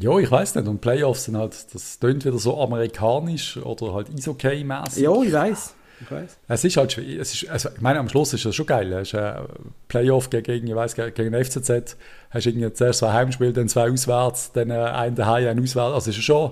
[0.00, 4.08] Ja, ich weiß nicht, und Playoffs sind halt, das tönt wieder so amerikanisch oder halt
[4.10, 5.00] Eishockey-mäßig.
[5.02, 5.74] Ja, ich weiß.
[6.00, 6.38] Ich weiß.
[6.48, 7.18] Es ist halt schwierig.
[7.18, 8.94] Es ist, also, ich meine, am Schluss ist das schon geil.
[8.94, 9.46] Hast ein
[9.88, 11.96] Playoff gegen, ich weiss, gegen den FCZ,
[12.30, 15.94] hast irgendwie zuerst zwei Heimspiele, dann zwei auswärts, dann äh, ein daheim, ein auswärts.
[15.94, 16.50] Also es ist schon,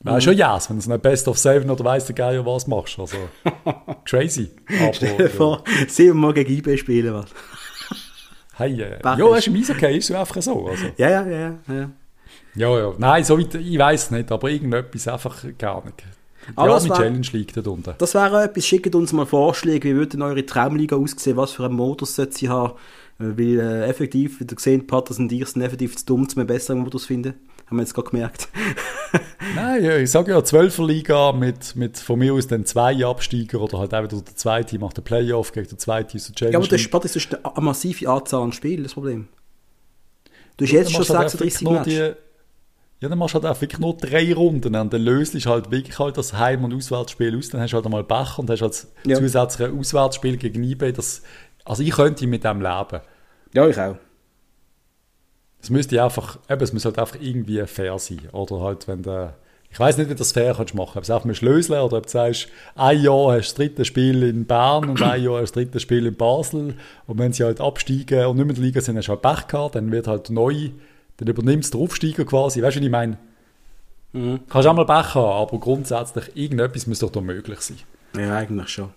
[0.00, 2.98] wäre schon yes, wenn du eine Best of Seven oder weiss der Geier was machst.
[2.98, 3.16] Also
[4.06, 4.50] crazy.
[4.92, 5.28] Stell dir Aber, ja.
[5.28, 7.12] vor, siebenmal gegen IB spielen.
[7.12, 7.26] Was.
[8.54, 10.68] Hey, äh, ja, ist- ist im Eishockey ist es einfach so.
[10.68, 10.84] Also.
[10.96, 11.90] Ja, ja, ja, ja,
[12.54, 12.68] ja.
[12.68, 12.94] Ja, ja.
[12.98, 15.98] Nein, so weit, ich weiß nicht, aber irgendetwas einfach gar nicht.
[16.48, 17.94] Die Aber arme war- Challenge liegt dort unten.
[17.98, 18.66] Das wäre auch etwas.
[18.66, 22.32] Schickt uns mal Vorschläge, wie würde denn eure Traumliga aussehen, was für einen Modus sollte
[22.36, 22.72] sie haben.
[23.20, 26.38] Äh, Weil äh, effektiv, wie ihr gesehen Patters und ich sind effektiv zu dumm, um
[26.38, 27.34] einen besseren Modus zu finden.
[27.66, 28.48] Haben wir jetzt gerade gemerkt.
[29.54, 33.60] Nein, ja, ich sage ja, 12er Liga mit, mit von mir aus dann zwei Absteiger
[33.60, 36.52] oder halt auch wieder der zweite macht den Playoff gegen den zweiten aus der Challenge
[36.54, 39.28] Ja, aber das ist, das ist eine, eine massive Anzahl an Spielen, das Problem.
[40.56, 41.72] Du hast jetzt schon machst du halt 36 einfach nur
[42.02, 42.16] Matches.
[43.02, 45.70] Ja, dann machst du halt auch wirklich nur drei Runden und dann löst du halt
[45.72, 47.48] wirklich halt das Heim- und Auswärtsspiel aus.
[47.50, 49.16] Dann hast du halt einmal Bach und hast halt Ja.
[49.18, 50.92] zusätzlich ein Auswärtsspiel gegen IB.
[50.92, 51.22] Das,
[51.64, 53.00] also ich könnte mit dem leben.
[53.54, 53.96] Ja, ich auch.
[55.60, 58.20] Es müsste einfach, eben, es muss halt einfach irgendwie fair sein.
[58.32, 59.34] Oder halt, wenn der,
[59.70, 60.98] ich weiß nicht, wie du das fair kannst machen.
[60.98, 64.22] Ob du einfach löseln oder ob du sagst, ein Jahr hast du das dritte Spiel
[64.24, 66.74] in Bern und ein Jahr hast du das dritte Spiel in Basel.
[67.06, 69.22] Und wenn sie halt absteigen und nicht mehr in der Liga sind, hast du halt
[69.22, 70.70] Pech gehabt, dann wird halt neu,
[71.16, 72.62] dann übernimmst du den Aufsteiger quasi.
[72.62, 73.18] Weißt du, was ich meine?
[74.12, 74.40] Mhm.
[74.48, 77.78] Kannst auch mal Pech haben, aber grundsätzlich irgendetwas muss doch da möglich sein.
[78.16, 78.90] Ja, eigentlich schon.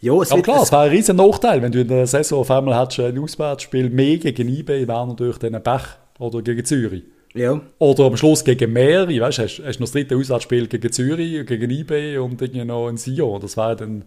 [0.00, 2.40] Ja, es Aber klar, es, es wäre ein riesen Nachteil, wenn du in der Saison
[2.40, 5.82] auf einmal hättest ein Auswärtsspiel mehr gegen IB, wäre natürlich dann Pech.
[6.18, 7.04] Oder gegen Zürich.
[7.34, 7.60] ja.
[7.78, 11.46] Oder am Schluss gegen mehrere, weißt du, hast, hast noch das dritte Auswärtsspiel gegen Zürich,
[11.46, 13.40] gegen IB und irgendwie noch ein Sion.
[13.40, 14.04] Das wäre dann,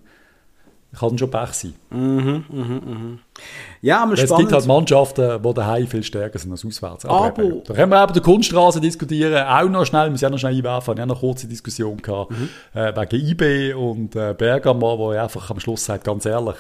[1.00, 1.74] kann schon Pech sein.
[3.82, 4.40] ja, aber Weil es spannend.
[4.50, 7.06] gibt halt Mannschaften, die daheim viel stärker sind als auswärts.
[7.06, 10.30] Aber- eben, da können wir eben die Kunststraße diskutieren, auch noch schnell, wir müssen ja
[10.30, 12.50] noch schnell einwerfen, wir haben noch eine kurze Diskussion gehabt, Mhm.
[12.74, 16.56] äh, wegen IB und äh, Bergamo, wo er einfach am Schluss sagt, ganz ehrlich,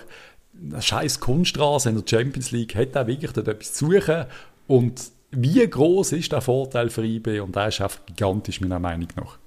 [0.71, 4.25] eine scheiß Kunststraße in der Champions League hat auch wirklich dort etwas zu suchen
[4.67, 9.07] und wie groß ist der Vorteil für IB und der ist einfach gigantisch, meiner Meinung
[9.17, 9.37] nach.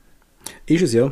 [0.66, 1.10] Ist es, ja.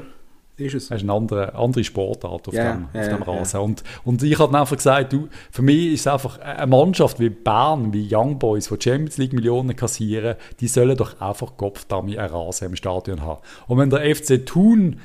[0.58, 0.88] Ist es.
[0.88, 3.60] Das ist eine andere, andere Sportart auf Ja, dem, auf dem Rasen.
[3.60, 7.20] Und, und ich habe dann einfach gesagt, du, für mich ist es einfach eine Mannschaft
[7.20, 12.16] wie Bern, wie Young Boys, die Champions League Millionen kassieren, die sollen doch einfach Kopfdami
[12.18, 13.40] einen Rasen im Stadion haben.
[13.66, 15.00] Und wenn der FC Thun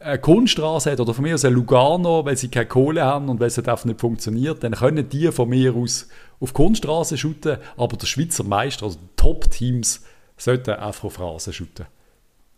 [0.00, 3.40] eine Kunststraße hat oder von mir aus ein Lugano, weil sie keine Kohle haben und
[3.40, 6.08] weil es einfach nicht funktioniert, dann können die von mir aus
[6.40, 10.04] auf Kunststraße shooten, aber der Schweizer Meister, also die Top-Teams,
[10.36, 11.86] sollten Afro-Phrasen shooten.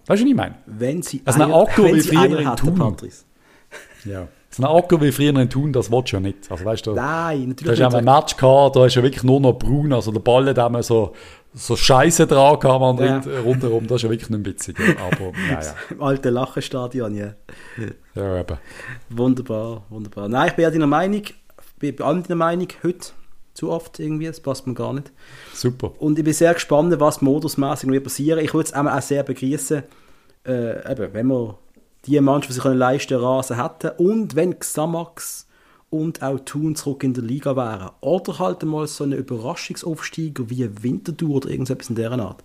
[0.09, 0.55] Weißt du, was ich meine?
[0.67, 2.75] Wenn sie Also ein Akku wenn wie sie früher in Thun.
[2.75, 3.25] Patrice.
[4.05, 4.27] Ja.
[4.51, 6.51] So ein Akku wie früher in Thun, das willst du ja nicht.
[6.51, 8.15] Also weißt du, Nein, Da natürlich hast du ein nicht.
[8.15, 11.13] Match gehabt, da ist ja wirklich nur noch braun, also der Ball hat einmal so,
[11.53, 13.41] so Scheiße dran gehabt, man Ja.
[13.45, 14.77] rundherum, das ist ja wirklich nicht witzig.
[14.81, 17.35] Aber, naja, Im alten Lachenstadion, ja.
[18.15, 18.57] ja, eben.
[19.11, 20.29] Wunderbar, wunderbar.
[20.29, 21.23] Nein, ich bin ja deiner Meinung,
[21.79, 23.09] bin bei allen deiner Meinung, heute
[23.55, 25.11] zu oft irgendwie, das passt mir gar nicht.
[25.53, 25.93] Super.
[25.99, 29.83] Und ich bin sehr gespannt, was modusmäßig noch passieren Ich würde es auch sehr begrüßen,
[30.49, 31.59] äh, eben, wenn wir
[32.07, 35.47] die Mannschaft, die sich können leisten können, Rasen hätten und wenn Xamax
[35.91, 37.91] und auch Thun zurück in der Liga wären.
[38.01, 42.45] Oder halt mal so einen Überraschungsaufsteiger wie Winterthur oder irgendetwas in dieser Art.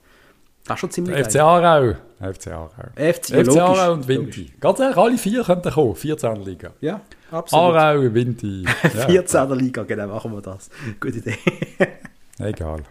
[0.66, 1.95] Das ist schon ziemlich FC Aarau.
[2.22, 2.70] FC Aarau.
[2.95, 4.38] FC, FC logisch, Aarau und logisch.
[4.38, 4.54] Vinti.
[4.62, 5.95] Ganz ehrlich, alle vier könnten kommen.
[5.95, 6.72] 14 Liga.
[6.80, 7.01] Ja,
[7.32, 7.76] absolut.
[7.76, 8.66] Aarau, Vinti.
[8.84, 9.51] Ja, 14.
[9.60, 10.70] Liga, genau, machen wir das.
[11.01, 11.38] Gute Idee.
[12.39, 12.84] Egal.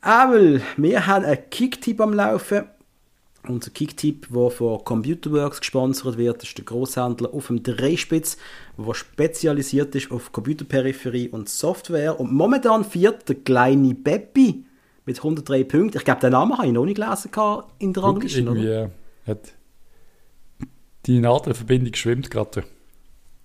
[0.00, 2.66] Aber wir haben einen Kicktipp am Laufen.
[3.48, 8.36] Unser Kicktipp, der von Computerworks gesponsert wird, ist der Großhändler auf dem Dreispitz,
[8.76, 12.20] der spezialisiert ist auf Computerperipherie und Software.
[12.20, 14.64] Und momentan führt der kleine Beppi
[15.06, 15.98] mit 103 Punkten.
[15.98, 17.30] Ich glaube, den Namen habe ich noch nicht gelesen
[17.78, 18.84] in der irgendwie oder?
[18.84, 18.90] äh,
[19.26, 19.54] hat
[21.06, 22.64] die Nadelverbindung schwimmt gerade.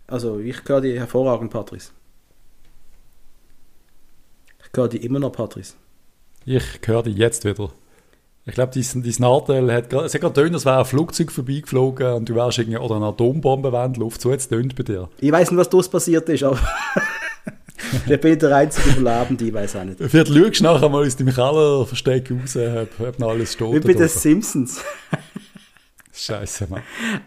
[0.07, 1.91] Also, ich höre die hervorragend, Patrice.
[4.59, 5.75] Ich höre die immer noch, Patrice.
[6.45, 7.71] Ich höre dich jetzt wieder.
[8.45, 11.31] Ich glaube, dein, dein Nadel hat gerade, es hat gerade tönt, als wäre ein Flugzeug
[11.31, 15.07] vorbeigeflogen und du wärst irgendwie, oder eine Atombombe während Luft, so jetzt tönt bei dir.
[15.19, 16.59] Ich weiß nicht, was daraus passiert ist, aber
[18.07, 19.97] ich bin der einzige Überlebende, ich weiß auch nicht.
[19.99, 23.71] Vielleicht schaust du nachher mal aus deinem Kellerversteck raus, ob, ob noch alles steht.
[23.71, 24.09] Wie bei da den oben.
[24.09, 24.81] Simpsons.
[26.15, 26.81] Scheiße, Mann.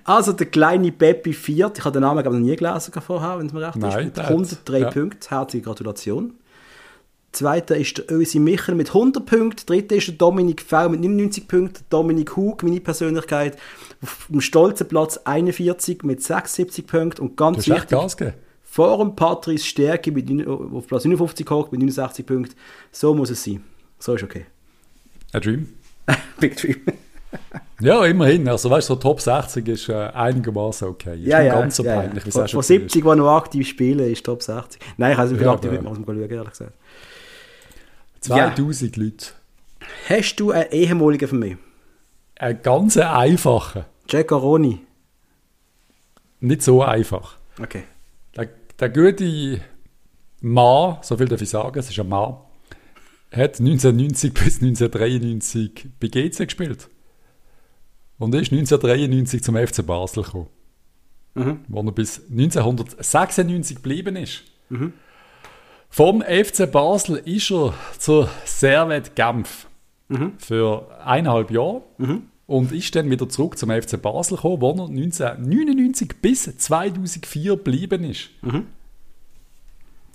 [0.05, 3.39] Also der kleine Peppi viert, ich habe den Namen glaube ich, noch nie gelesen vorher,
[3.39, 4.91] wenn es mir recht Nein, ist, mit der hat- 103 ja.
[4.91, 6.35] Punkten, herzliche Gratulation.
[7.33, 9.67] Zweiter ist der Ösi Michel mit 100 Punkten.
[9.67, 11.85] Dritter ist der Dominik V mit 99 Punkten.
[11.91, 13.59] Dominik Hug, meine Persönlichkeit,
[14.03, 17.23] auf dem stolzen Platz 41 mit 76 Punkten.
[17.23, 18.17] Und Du ganz echt wichtig, Gas
[18.63, 22.55] vor dem Patrice Stärke mit, auf Platz 59 hoch mit 69 Punkten.
[22.93, 23.63] So muss es sein.
[23.99, 24.47] So ist okay.
[25.33, 25.69] Ein Dream.
[26.41, 26.77] Big Dream.
[27.81, 28.49] Ja, immerhin.
[28.49, 31.19] Also, weißt du, so Top 60 ist äh, einigermaßen okay.
[31.19, 31.61] Ist Ja, nicht ja.
[31.61, 32.45] ganz so ja, peinlich, ja.
[32.45, 32.67] es schon ist.
[32.67, 34.81] 70, die noch aktiv spielen, ist Top 60.
[34.97, 36.73] Nein, ich weiß nicht, wie viel Ja, aktiv muss mal schauen, ehrlich gesagt.
[38.27, 39.27] 2000 Leute.
[40.09, 41.59] Hast du einen ehemaligen von mir?
[42.37, 43.87] Ein ganz einfacher.
[44.09, 44.81] Jack Aroni.
[46.41, 47.39] Nicht so einfach.
[47.61, 47.85] Okay.
[48.37, 48.49] Der,
[48.79, 49.61] der gute
[50.41, 52.37] Mann, so viel darf ich sagen, es ist ein Mann,
[53.31, 56.89] hat 1990 bis 1993 bei GC gespielt.
[58.19, 60.49] Und ist 1993 zum FC Basel gekommen.
[61.35, 61.61] Mhm.
[61.69, 64.43] Wo er bis 1996 geblieben ist.
[65.89, 69.67] Vom FC Basel ist er zur Servet Genf
[70.39, 71.83] für eineinhalb Jahre
[72.47, 78.05] und ist dann wieder zurück zum FC Basel gekommen, wo er 1999 bis 2004 geblieben
[78.05, 78.29] ist.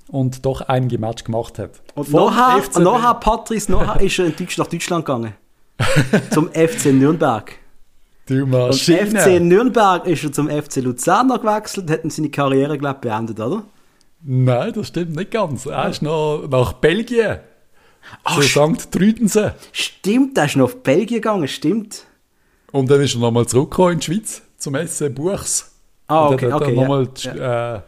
[0.07, 1.81] Und doch einige Match gemacht hat.
[1.95, 5.33] Und Vom nachher, und Patrice, nachher ist er in Deutsch, nach Deutschland gegangen.
[6.31, 7.53] zum FC Nürnberg.
[8.27, 9.19] Du Und Maschine.
[9.19, 13.39] FC Nürnberg ist er zum FC Luzern gewechselt und hat seine Karriere, glaube ich, beendet,
[13.39, 13.63] oder?
[14.23, 15.65] Nein, das stimmt nicht ganz.
[15.65, 17.39] Er ist noch nach Belgien.
[18.23, 18.91] Ach, zu St.
[18.91, 19.51] Trüdensen.
[19.71, 22.05] Stimmt, der ist noch auf Belgien gegangen, stimmt.
[22.71, 25.71] Und dann ist er nochmal zurückgekommen in die Schweiz zum SC Buchs.
[26.07, 26.75] Ah, Und okay, hat dann okay.
[26.75, 27.31] nochmal ja.
[27.33, 27.75] die, ja.
[27.75, 27.81] äh,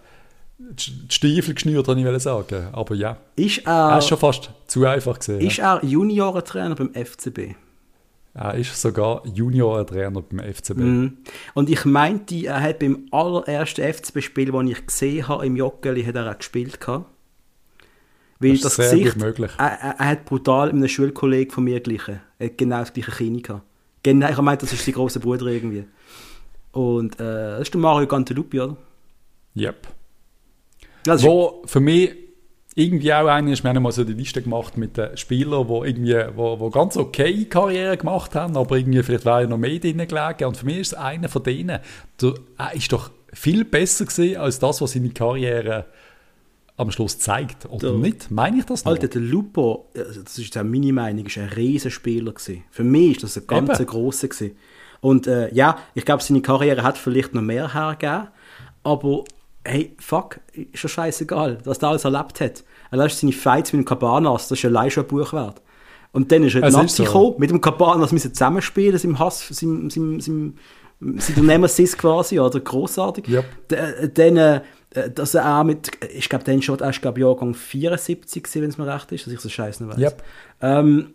[0.60, 2.68] die Stiefel geschnürt, wollte ich sagen.
[2.72, 5.42] Aber ja, Ist er er, ist schon fast zu einfach gesehen.
[5.42, 7.56] ist er Juniorentrainer beim FCB?
[8.36, 10.78] Er ist sogar Juniorentrainer beim FCB.
[10.78, 11.18] Mhm.
[11.54, 16.16] Und ich meinte, er hat beim allerersten FCB-Spiel, das ich gesehen habe im Joggeli, hat
[16.16, 16.80] er auch gespielt.
[16.80, 17.06] Gehabt.
[18.40, 19.52] Weil Das das, ist sehr Gesicht, gut möglich.
[19.60, 22.22] Er, er, er hat brutal mit einem Schulkollegen von mir gleichen.
[22.40, 23.64] Er hat genau das gleiche Kinn gehabt.
[24.02, 25.86] Genau, ich meinte, das ist sein großer Bruder irgendwie.
[26.72, 28.76] Und äh, das ist der Mario Gantelupi, oder?
[29.56, 29.88] Yep.
[31.06, 32.16] Ja, das Wo für mich
[32.76, 35.90] irgendwie auch einer ist, wir haben mal so die Liste gemacht mit den Spielern, die
[35.90, 39.78] irgendwie, wo, wo ganz okay Karriere gemacht haben, aber irgendwie vielleicht wäre ja noch mehr
[39.80, 40.46] drin gelegen.
[40.46, 41.80] Und für mich ist es einer von denen,
[42.22, 45.86] der, er ist doch viel besser gewesen als das, was seine Karriere
[46.76, 47.68] am Schluss zeigt.
[47.70, 48.32] Oder Der- nicht?
[48.32, 48.92] Meine ich das noch?
[48.94, 52.64] Alter, der Lupo, also das ist auch meine Meinung, ist ein Riesenspieler gewesen.
[52.72, 53.86] Für mich ist das ein ganz Eben.
[53.88, 54.56] grosser gewesen.
[55.00, 58.30] Und äh, ja, ich glaube, seine Karriere hat vielleicht noch mehr hergegeben,
[58.84, 59.24] aber
[59.66, 62.64] hey, fuck, ist ja scheißegal, was er alles erlebt hat.
[62.92, 65.62] Er lässt seine Fights mit dem Cabanas, das ist allein schon ein Buch wert.
[66.12, 67.04] Und dann ist er ist Nazi so.
[67.06, 70.54] gekommen, mit dem Cabanas müssen zusammenspielen, seinem Hass, seinem, seinem, seinem,
[71.18, 72.60] seinem Nemesis quasi, oder?
[72.60, 73.28] Grossartig.
[73.28, 73.46] Yep.
[73.70, 74.62] D- Dann, äh,
[75.10, 78.70] dass er auch mit, ich glaube, dann schon, er ist, glaube Jahrgang 74 gewesen, wenn
[78.70, 79.98] es mir recht ist, dass ich so scheiße weiß.
[79.98, 80.24] Yep.
[80.62, 81.14] Ähm,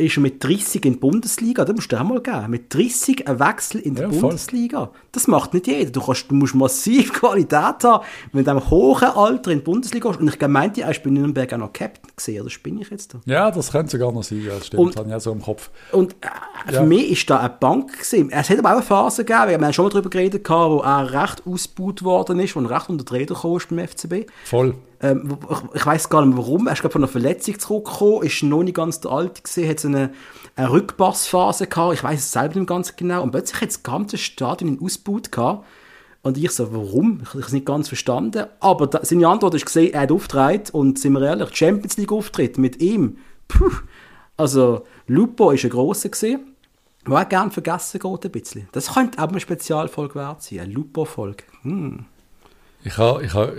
[0.00, 1.64] ist er mit 30 in die Bundesliga.
[1.64, 2.50] Das musst du auch mal geben.
[2.50, 4.20] Mit 30 ein Wechsel in die Ja, voll.
[4.20, 4.90] Bundesliga.
[5.12, 5.90] Das macht nicht jeder.
[5.90, 9.64] Du, kannst, du musst massiv Qualität haben, wenn du in diesem hohen Alter in die
[9.64, 10.20] Bundesliga gehst.
[10.20, 12.40] Und ich meinte, er ist bei Nürnberg auch noch Captain gesehen.
[12.42, 13.20] Oder spinne ich jetzt da?
[13.26, 15.70] Ja, das könnte sogar noch sein, das stimmt, Und- habe ich auch so im Kopf.
[15.92, 16.28] Und äh,
[16.68, 16.82] für Ja.
[16.82, 18.30] mich ist da eine Bank gewesen.
[18.30, 21.12] Es hat aber auch eine Phase gegeben, wir haben schon mal darüber geredet, wo er
[21.12, 24.26] recht ausgebaut worden ist, wo er recht unter die Räder ist beim FCB.
[24.44, 24.74] Voll.
[25.02, 25.38] Ähm,
[25.74, 26.66] ich, weiß gar nicht warum.
[26.66, 29.80] Er ist glaub, von einer Verletzung zurückgekommen, ist noch nicht ganz der Alte gesehen, hat
[29.80, 30.12] so eine,
[30.56, 31.94] eine Rückpassphase gehabt.
[31.94, 33.22] Ich weiß es selber nicht ganz genau.
[33.22, 35.64] Und plötzlich hat das ganze Stadion ihn ausgebaut gehabt.
[36.22, 37.20] Und ich so, warum?
[37.22, 38.46] Ich, habe es nicht ganz verstanden.
[38.60, 42.12] Aber da, seine Antwort ist gesehen, er hat auftritt und sind wir ehrlich, Champions League
[42.12, 43.16] Auftritt mit ihm.
[43.48, 43.70] Puh.
[44.36, 46.54] Also, Lupo ist ein grosser gesehen.
[47.06, 48.68] Der auch gerne vergessen geht ein bisschen.
[48.72, 51.44] Das könnte auch eine Spezialfolge wert sein, eine Lupo-Folge.
[51.62, 52.04] Hm.
[52.84, 53.50] Ich habe ich ha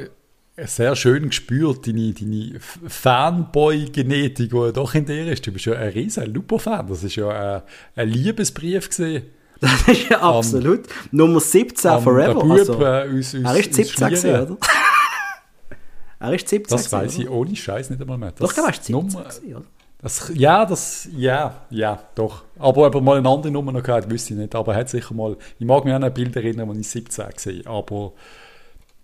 [0.67, 5.45] sehr schön gespürt, deine, deine Fanboy-Genetik, die ja doch in dir ist.
[5.45, 6.87] Du bist ja ein riesen Lupo-Fan.
[6.87, 7.61] Das ist ja ein,
[7.95, 9.23] ein Liebesbrief gesehen.
[9.59, 10.81] Das ist ja absolut.
[11.11, 12.33] Nummer 17 Am- forever.
[12.33, 14.09] Bub, also, äh, aus, aus, er ist aus 17 Schlieren.
[14.09, 14.57] gewesen, oder?
[16.19, 18.29] er ist 17 Das weiß ich ohne Scheiß nicht einmal mehr.
[18.29, 18.47] oder?
[18.47, 19.65] Doch, er ist 17 Nummer- gewesen, oder?
[20.03, 22.43] Das, ja, das, ja, ja, doch.
[22.57, 24.55] Aber ob er mal eine andere Nummer noch gehabt, wüsste ich nicht.
[24.55, 27.29] Aber er hat sicher mal, ich mag mich an ein Bild erinnern, wo ich 17
[27.29, 28.13] gesehen Aber,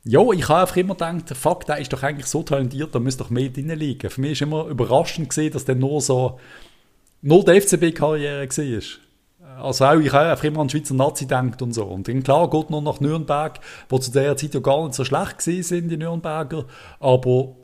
[0.08, 3.24] ja, ich habe einfach immer gedacht, fuck, der ist doch eigentlich so talentiert, da müsste
[3.24, 4.10] doch mehr drin liegen.
[4.10, 6.40] Für mich ist immer überraschend gesehen, dass der nur so,
[7.22, 9.64] nur die FCB-Karriere war.
[9.64, 11.86] Also auch, ich habe einfach immer an die Schweizer Nazi gedacht und so.
[11.86, 15.04] Und dann klar geht noch nach Nürnberg, wo zu der Zeit ja gar nicht so
[15.04, 16.66] schlecht sind, die Nürnberger.
[17.00, 17.56] Aber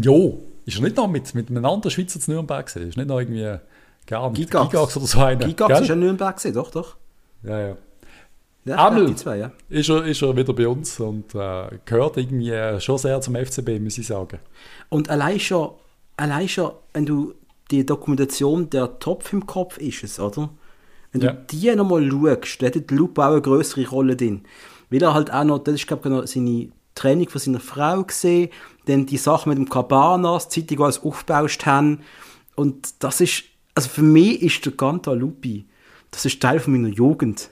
[0.00, 2.88] Jo, ist er nicht noch mit, mit einem anderen Schweizer zu Nürnberg gewesen?
[2.88, 3.58] Ist nicht noch irgendwie,
[4.06, 4.70] gar nicht, Gigax.
[4.70, 5.44] Gigax oder so einer?
[5.44, 5.82] Gigax gell?
[5.82, 6.96] ist ja in Nürnberg gewesen, doch, doch.
[7.42, 7.76] Ja, ja.
[8.64, 9.06] Ja, Amel.
[9.06, 9.50] Die zwei, ja.
[9.68, 13.80] Ist er, ist er wieder bei uns und äh, gehört irgendwie schon sehr zum FCB,
[13.80, 14.38] muss ich sagen.
[14.88, 15.70] Und allein schon,
[16.16, 17.34] allein schon, wenn du
[17.70, 20.50] die Dokumentation der Topf im Kopf ist es, oder?
[21.10, 21.32] Wenn Ja.
[21.32, 24.42] du die nochmal schaust, da hat die Lupe auch eine größere Rolle drin.
[24.90, 28.04] Weil er halt auch noch, das ist glaube ich noch seine Training von seiner Frau
[28.04, 28.50] gesehen,
[28.86, 32.00] dann die Sache mit dem Cabanas, die Zeitung, alles aufgebaut haben.
[32.54, 33.44] Und das ist,
[33.74, 35.64] also für mich ist der Ganta Lupi,
[36.10, 37.50] das ist Teil von meiner Jugend.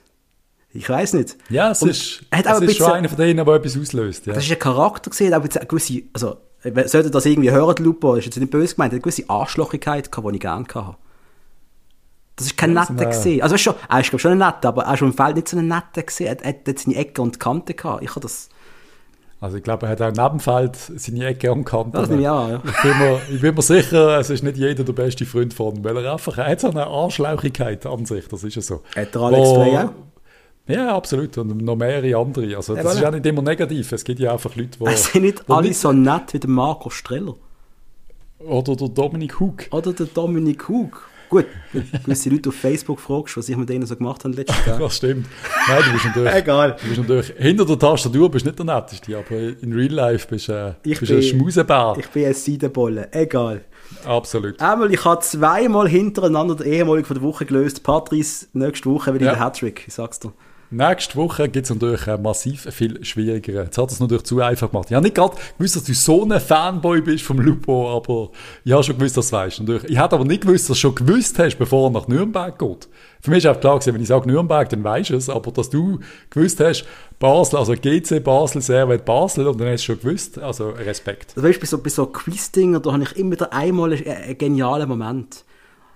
[0.72, 1.36] Ich weiß nicht.
[1.48, 4.26] Ja, es Und ist, er hat es ist schon einer von denen, der etwas auslöst.
[4.26, 4.34] Ja.
[4.34, 8.14] das ist ein Charakter gesehen, aber jetzt eine gewisse, also, sollte das irgendwie hören, Lupo,
[8.14, 10.96] ist jetzt nicht böse gemeint, eine gewisse Arschlochigkeit die ich gerne hatte.
[12.36, 13.42] Das ist kein netter gesehen.
[13.42, 15.48] Also, er schon, er ist, glaub, schon ein netter, aber er ist im Feld nicht
[15.48, 16.28] so ein netter gesehen.
[16.28, 18.02] Er, er hat seine Ecke und Kante gehabt.
[18.02, 18.48] Ich habe das,
[19.40, 21.94] Also ich glaube, er hat auch neben dem Feld seine Ecke angekannt.
[21.94, 22.62] das nehme ich an, ja.
[22.64, 25.76] Ich bin, mir, ich bin mir sicher, es ist nicht jeder der beste Freund von
[25.76, 28.82] ihm, weil er einfach, er hat so eine Arschlauchigkeit an sich, das ist ja so.
[28.94, 29.90] Hat der Alex Frey auch?
[30.70, 31.36] Ja, absolut.
[31.38, 32.56] Und noch mehrere andere.
[32.56, 33.08] Also, Ja, das ist voilà.
[33.08, 33.92] auch nicht immer negativ.
[33.92, 34.84] Es gibt ja einfach Leute, die.
[34.86, 37.34] Es sind nicht alle so nett wie der Marco Streller.
[38.38, 39.64] Oder der Dominik Hug.
[39.70, 41.06] Oder der Dominik Hug.
[41.28, 44.34] Gut, wenn du gewisse Leute auf Facebook fragst, was ich mit denen so gemacht habe
[44.34, 44.78] letztes Jahr.
[44.80, 45.26] Das stimmt.
[45.68, 46.34] Nein, du bist natürlich.
[46.34, 46.76] Egal.
[46.82, 49.30] Du bist natürlich hinter der Tastatur bist nicht der Netteste, aber
[49.62, 51.94] in Real Life bist du äh, Ich bist ein Schmusebär.
[52.00, 53.12] Ich bin ein Seidenbolle.
[53.12, 53.60] Egal.
[54.04, 54.60] Absolut.
[54.60, 57.84] Einmal, ich habe zweimal hintereinander den ehemaligen von der Woche gelöst.
[57.84, 59.32] Patrice, nächste Woche wieder Ja.
[59.34, 60.32] der Hattrick, ich sag's dir.
[60.72, 63.64] Nächste Woche gibt es natürlich äh, massiv viel schwieriger.
[63.64, 64.86] Jetzt hat es natürlich zu einfach gemacht.
[64.88, 68.30] Ich habe nicht gerade gewusst, dass du so ein Fanboy bist vom Lupo, aber
[68.64, 69.62] ich habe schon gewusst, dass du weißt.
[69.88, 72.88] Ich hätte aber nicht gewusst, dass du schon gewusst hast, bevor er nach Nürnberg geht.
[73.20, 75.50] Für mich ist auch klar gewesen, wenn ich sage Nürnberg, dann weißt du es, aber
[75.50, 75.98] dass du
[76.30, 76.84] gewusst hast,
[77.18, 81.32] Basel, also GC Basel, Servet Basel, und dann hast du schon gewusst, also Respekt.
[81.34, 84.06] Also weißt du, bei so, bei so Quiz-Dingen, da habe ich immer wieder einmal einen,
[84.06, 85.44] einen genialen Moment.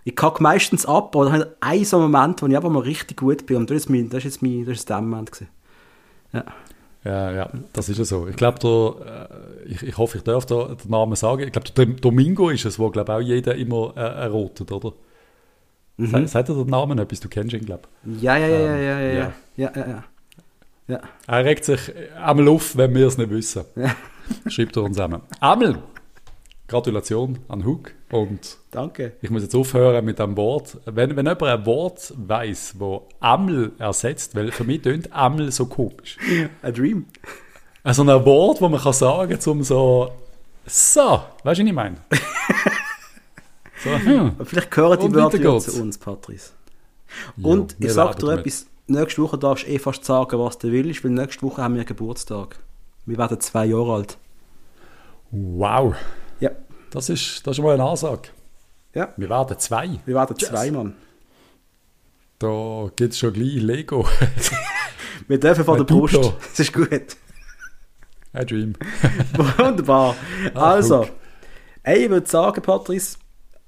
[0.04, 2.70] Ich kacke meistens ab, aber dann habe ich einen so einen Moment, wo ich einfach
[2.70, 3.56] mal richtig gut bin.
[3.56, 5.48] Und das ist, mein, das ist jetzt mein, das ist der Moment gewesen.
[6.32, 6.44] Ja.
[7.04, 8.26] Ja, ja, das ist ja so.
[8.28, 9.28] Ich glaube,
[9.66, 11.42] äh, ich, ich hoffe, ich darf da den Namen sagen.
[11.42, 14.94] Ich glaube, der Domingo ist es, wo, glaube auch jeder immer äh, errotet, oder?
[15.98, 16.26] Mhm.
[16.26, 17.20] Sagt er den Namen etwas?
[17.20, 17.88] Du kennst ihn, glaube
[18.20, 19.12] Ja, ja, ja, ja, ja, ja, ja.
[19.12, 20.04] ja, ja, ja, ja.
[20.88, 21.00] ja.
[21.26, 23.64] Er regt sich einmal auf, wenn wir es nicht wissen.
[23.76, 23.94] Ja.
[24.48, 25.20] Schreibt er uns einmal.
[25.40, 25.78] Amel,
[26.66, 27.92] Gratulation an Hug.
[28.10, 29.12] Und Danke.
[29.20, 30.78] ich muss jetzt aufhören mit dem Wort.
[30.86, 35.66] Wenn, wenn jemand ein Wort weiß, wo Amel ersetzt, weil für mich tönt Amel so
[35.66, 36.16] komisch.
[36.62, 37.06] A Dream.
[37.82, 40.10] Also ein Wort, wo man kann sagen, zum so,
[40.64, 41.96] so, weißt du, was ich meine?
[43.84, 44.32] so, hm.
[44.44, 46.52] Vielleicht gehören die Und Wörter zu uns, Patrice.
[47.42, 50.72] Und wir ich sag dir etwas, nächste Woche darfst du eh fast sagen, was du
[50.72, 52.58] willst, weil nächste Woche haben wir Geburtstag.
[53.04, 54.18] Wir werden zwei Jahre alt.
[55.30, 55.94] Wow,
[56.40, 56.50] Ja.
[56.90, 58.28] das ist, das ist mal eine Ansage.
[58.94, 59.12] Ja.
[59.16, 59.98] Wir werden zwei.
[60.06, 60.48] Wir werden Yes.
[60.48, 60.94] zwei, Mann.
[62.38, 64.06] Da gibt es schon gleich Lego.
[65.28, 66.14] Wir dürfen vor Ein der Brust.
[66.14, 67.16] Das ist gut.
[68.32, 68.74] Ein Dream.
[69.58, 70.16] Wunderbar.
[70.54, 71.94] Ah, Also, guck.
[71.94, 73.16] ich würde sagen, Patrice,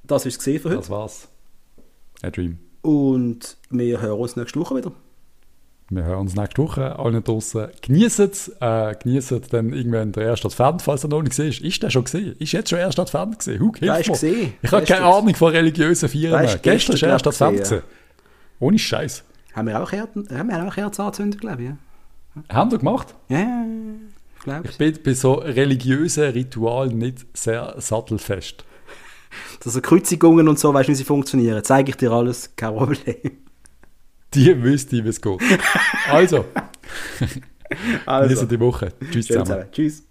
[0.03, 0.79] das ist gesehen für heute.
[0.79, 1.29] Das war's.
[2.23, 2.59] A Dream.
[2.83, 4.93] Und wir hören uns nächste Woche wieder.
[5.89, 6.99] Wir hören uns nächste Woche.
[6.99, 8.49] Alle draußen genießen es.
[8.61, 11.61] Äh, genießen dann irgendwann der erste Advent, falls er noch nicht gesehen ist.
[11.61, 12.35] Ist der schon gesehen?
[12.41, 13.61] Ist jetzt schon erster Advent gesehen?
[13.61, 14.31] Huck, Ja, hilf ist mir.
[14.31, 14.53] gesehen.
[14.63, 15.05] Ich habe keine.
[15.05, 16.11] Ahnung von religiösen.
[16.15, 17.83] Ja, ist Gestern ist gestern, glaub ich, Advent gesehen, gesehen.
[18.59, 19.25] Ohne Scheiß.
[19.55, 21.69] Haben wir auch Kerzen, haben wir auch Kerzen angezündet, glaube ich.
[21.69, 21.77] Ja,
[22.55, 23.15] Haben wir gemacht?
[23.29, 23.65] ja, ja,
[24.39, 28.65] ich glaube Ich bin bei so religiösen Ritualen nicht sehr sattelfest.
[29.65, 31.63] Also Kreuzigungen und so, weißt du, wie sie funktionieren.
[31.63, 33.17] Zeige ich dir alles, kein Problem.
[34.37, 35.41] Die wüsste wie es geht.
[36.11, 36.45] Also,
[38.07, 38.93] Also, diese die Woche.
[39.11, 39.47] Tschüss schön zusammen.
[39.47, 39.73] zusammen.
[39.73, 40.06] Tschüss.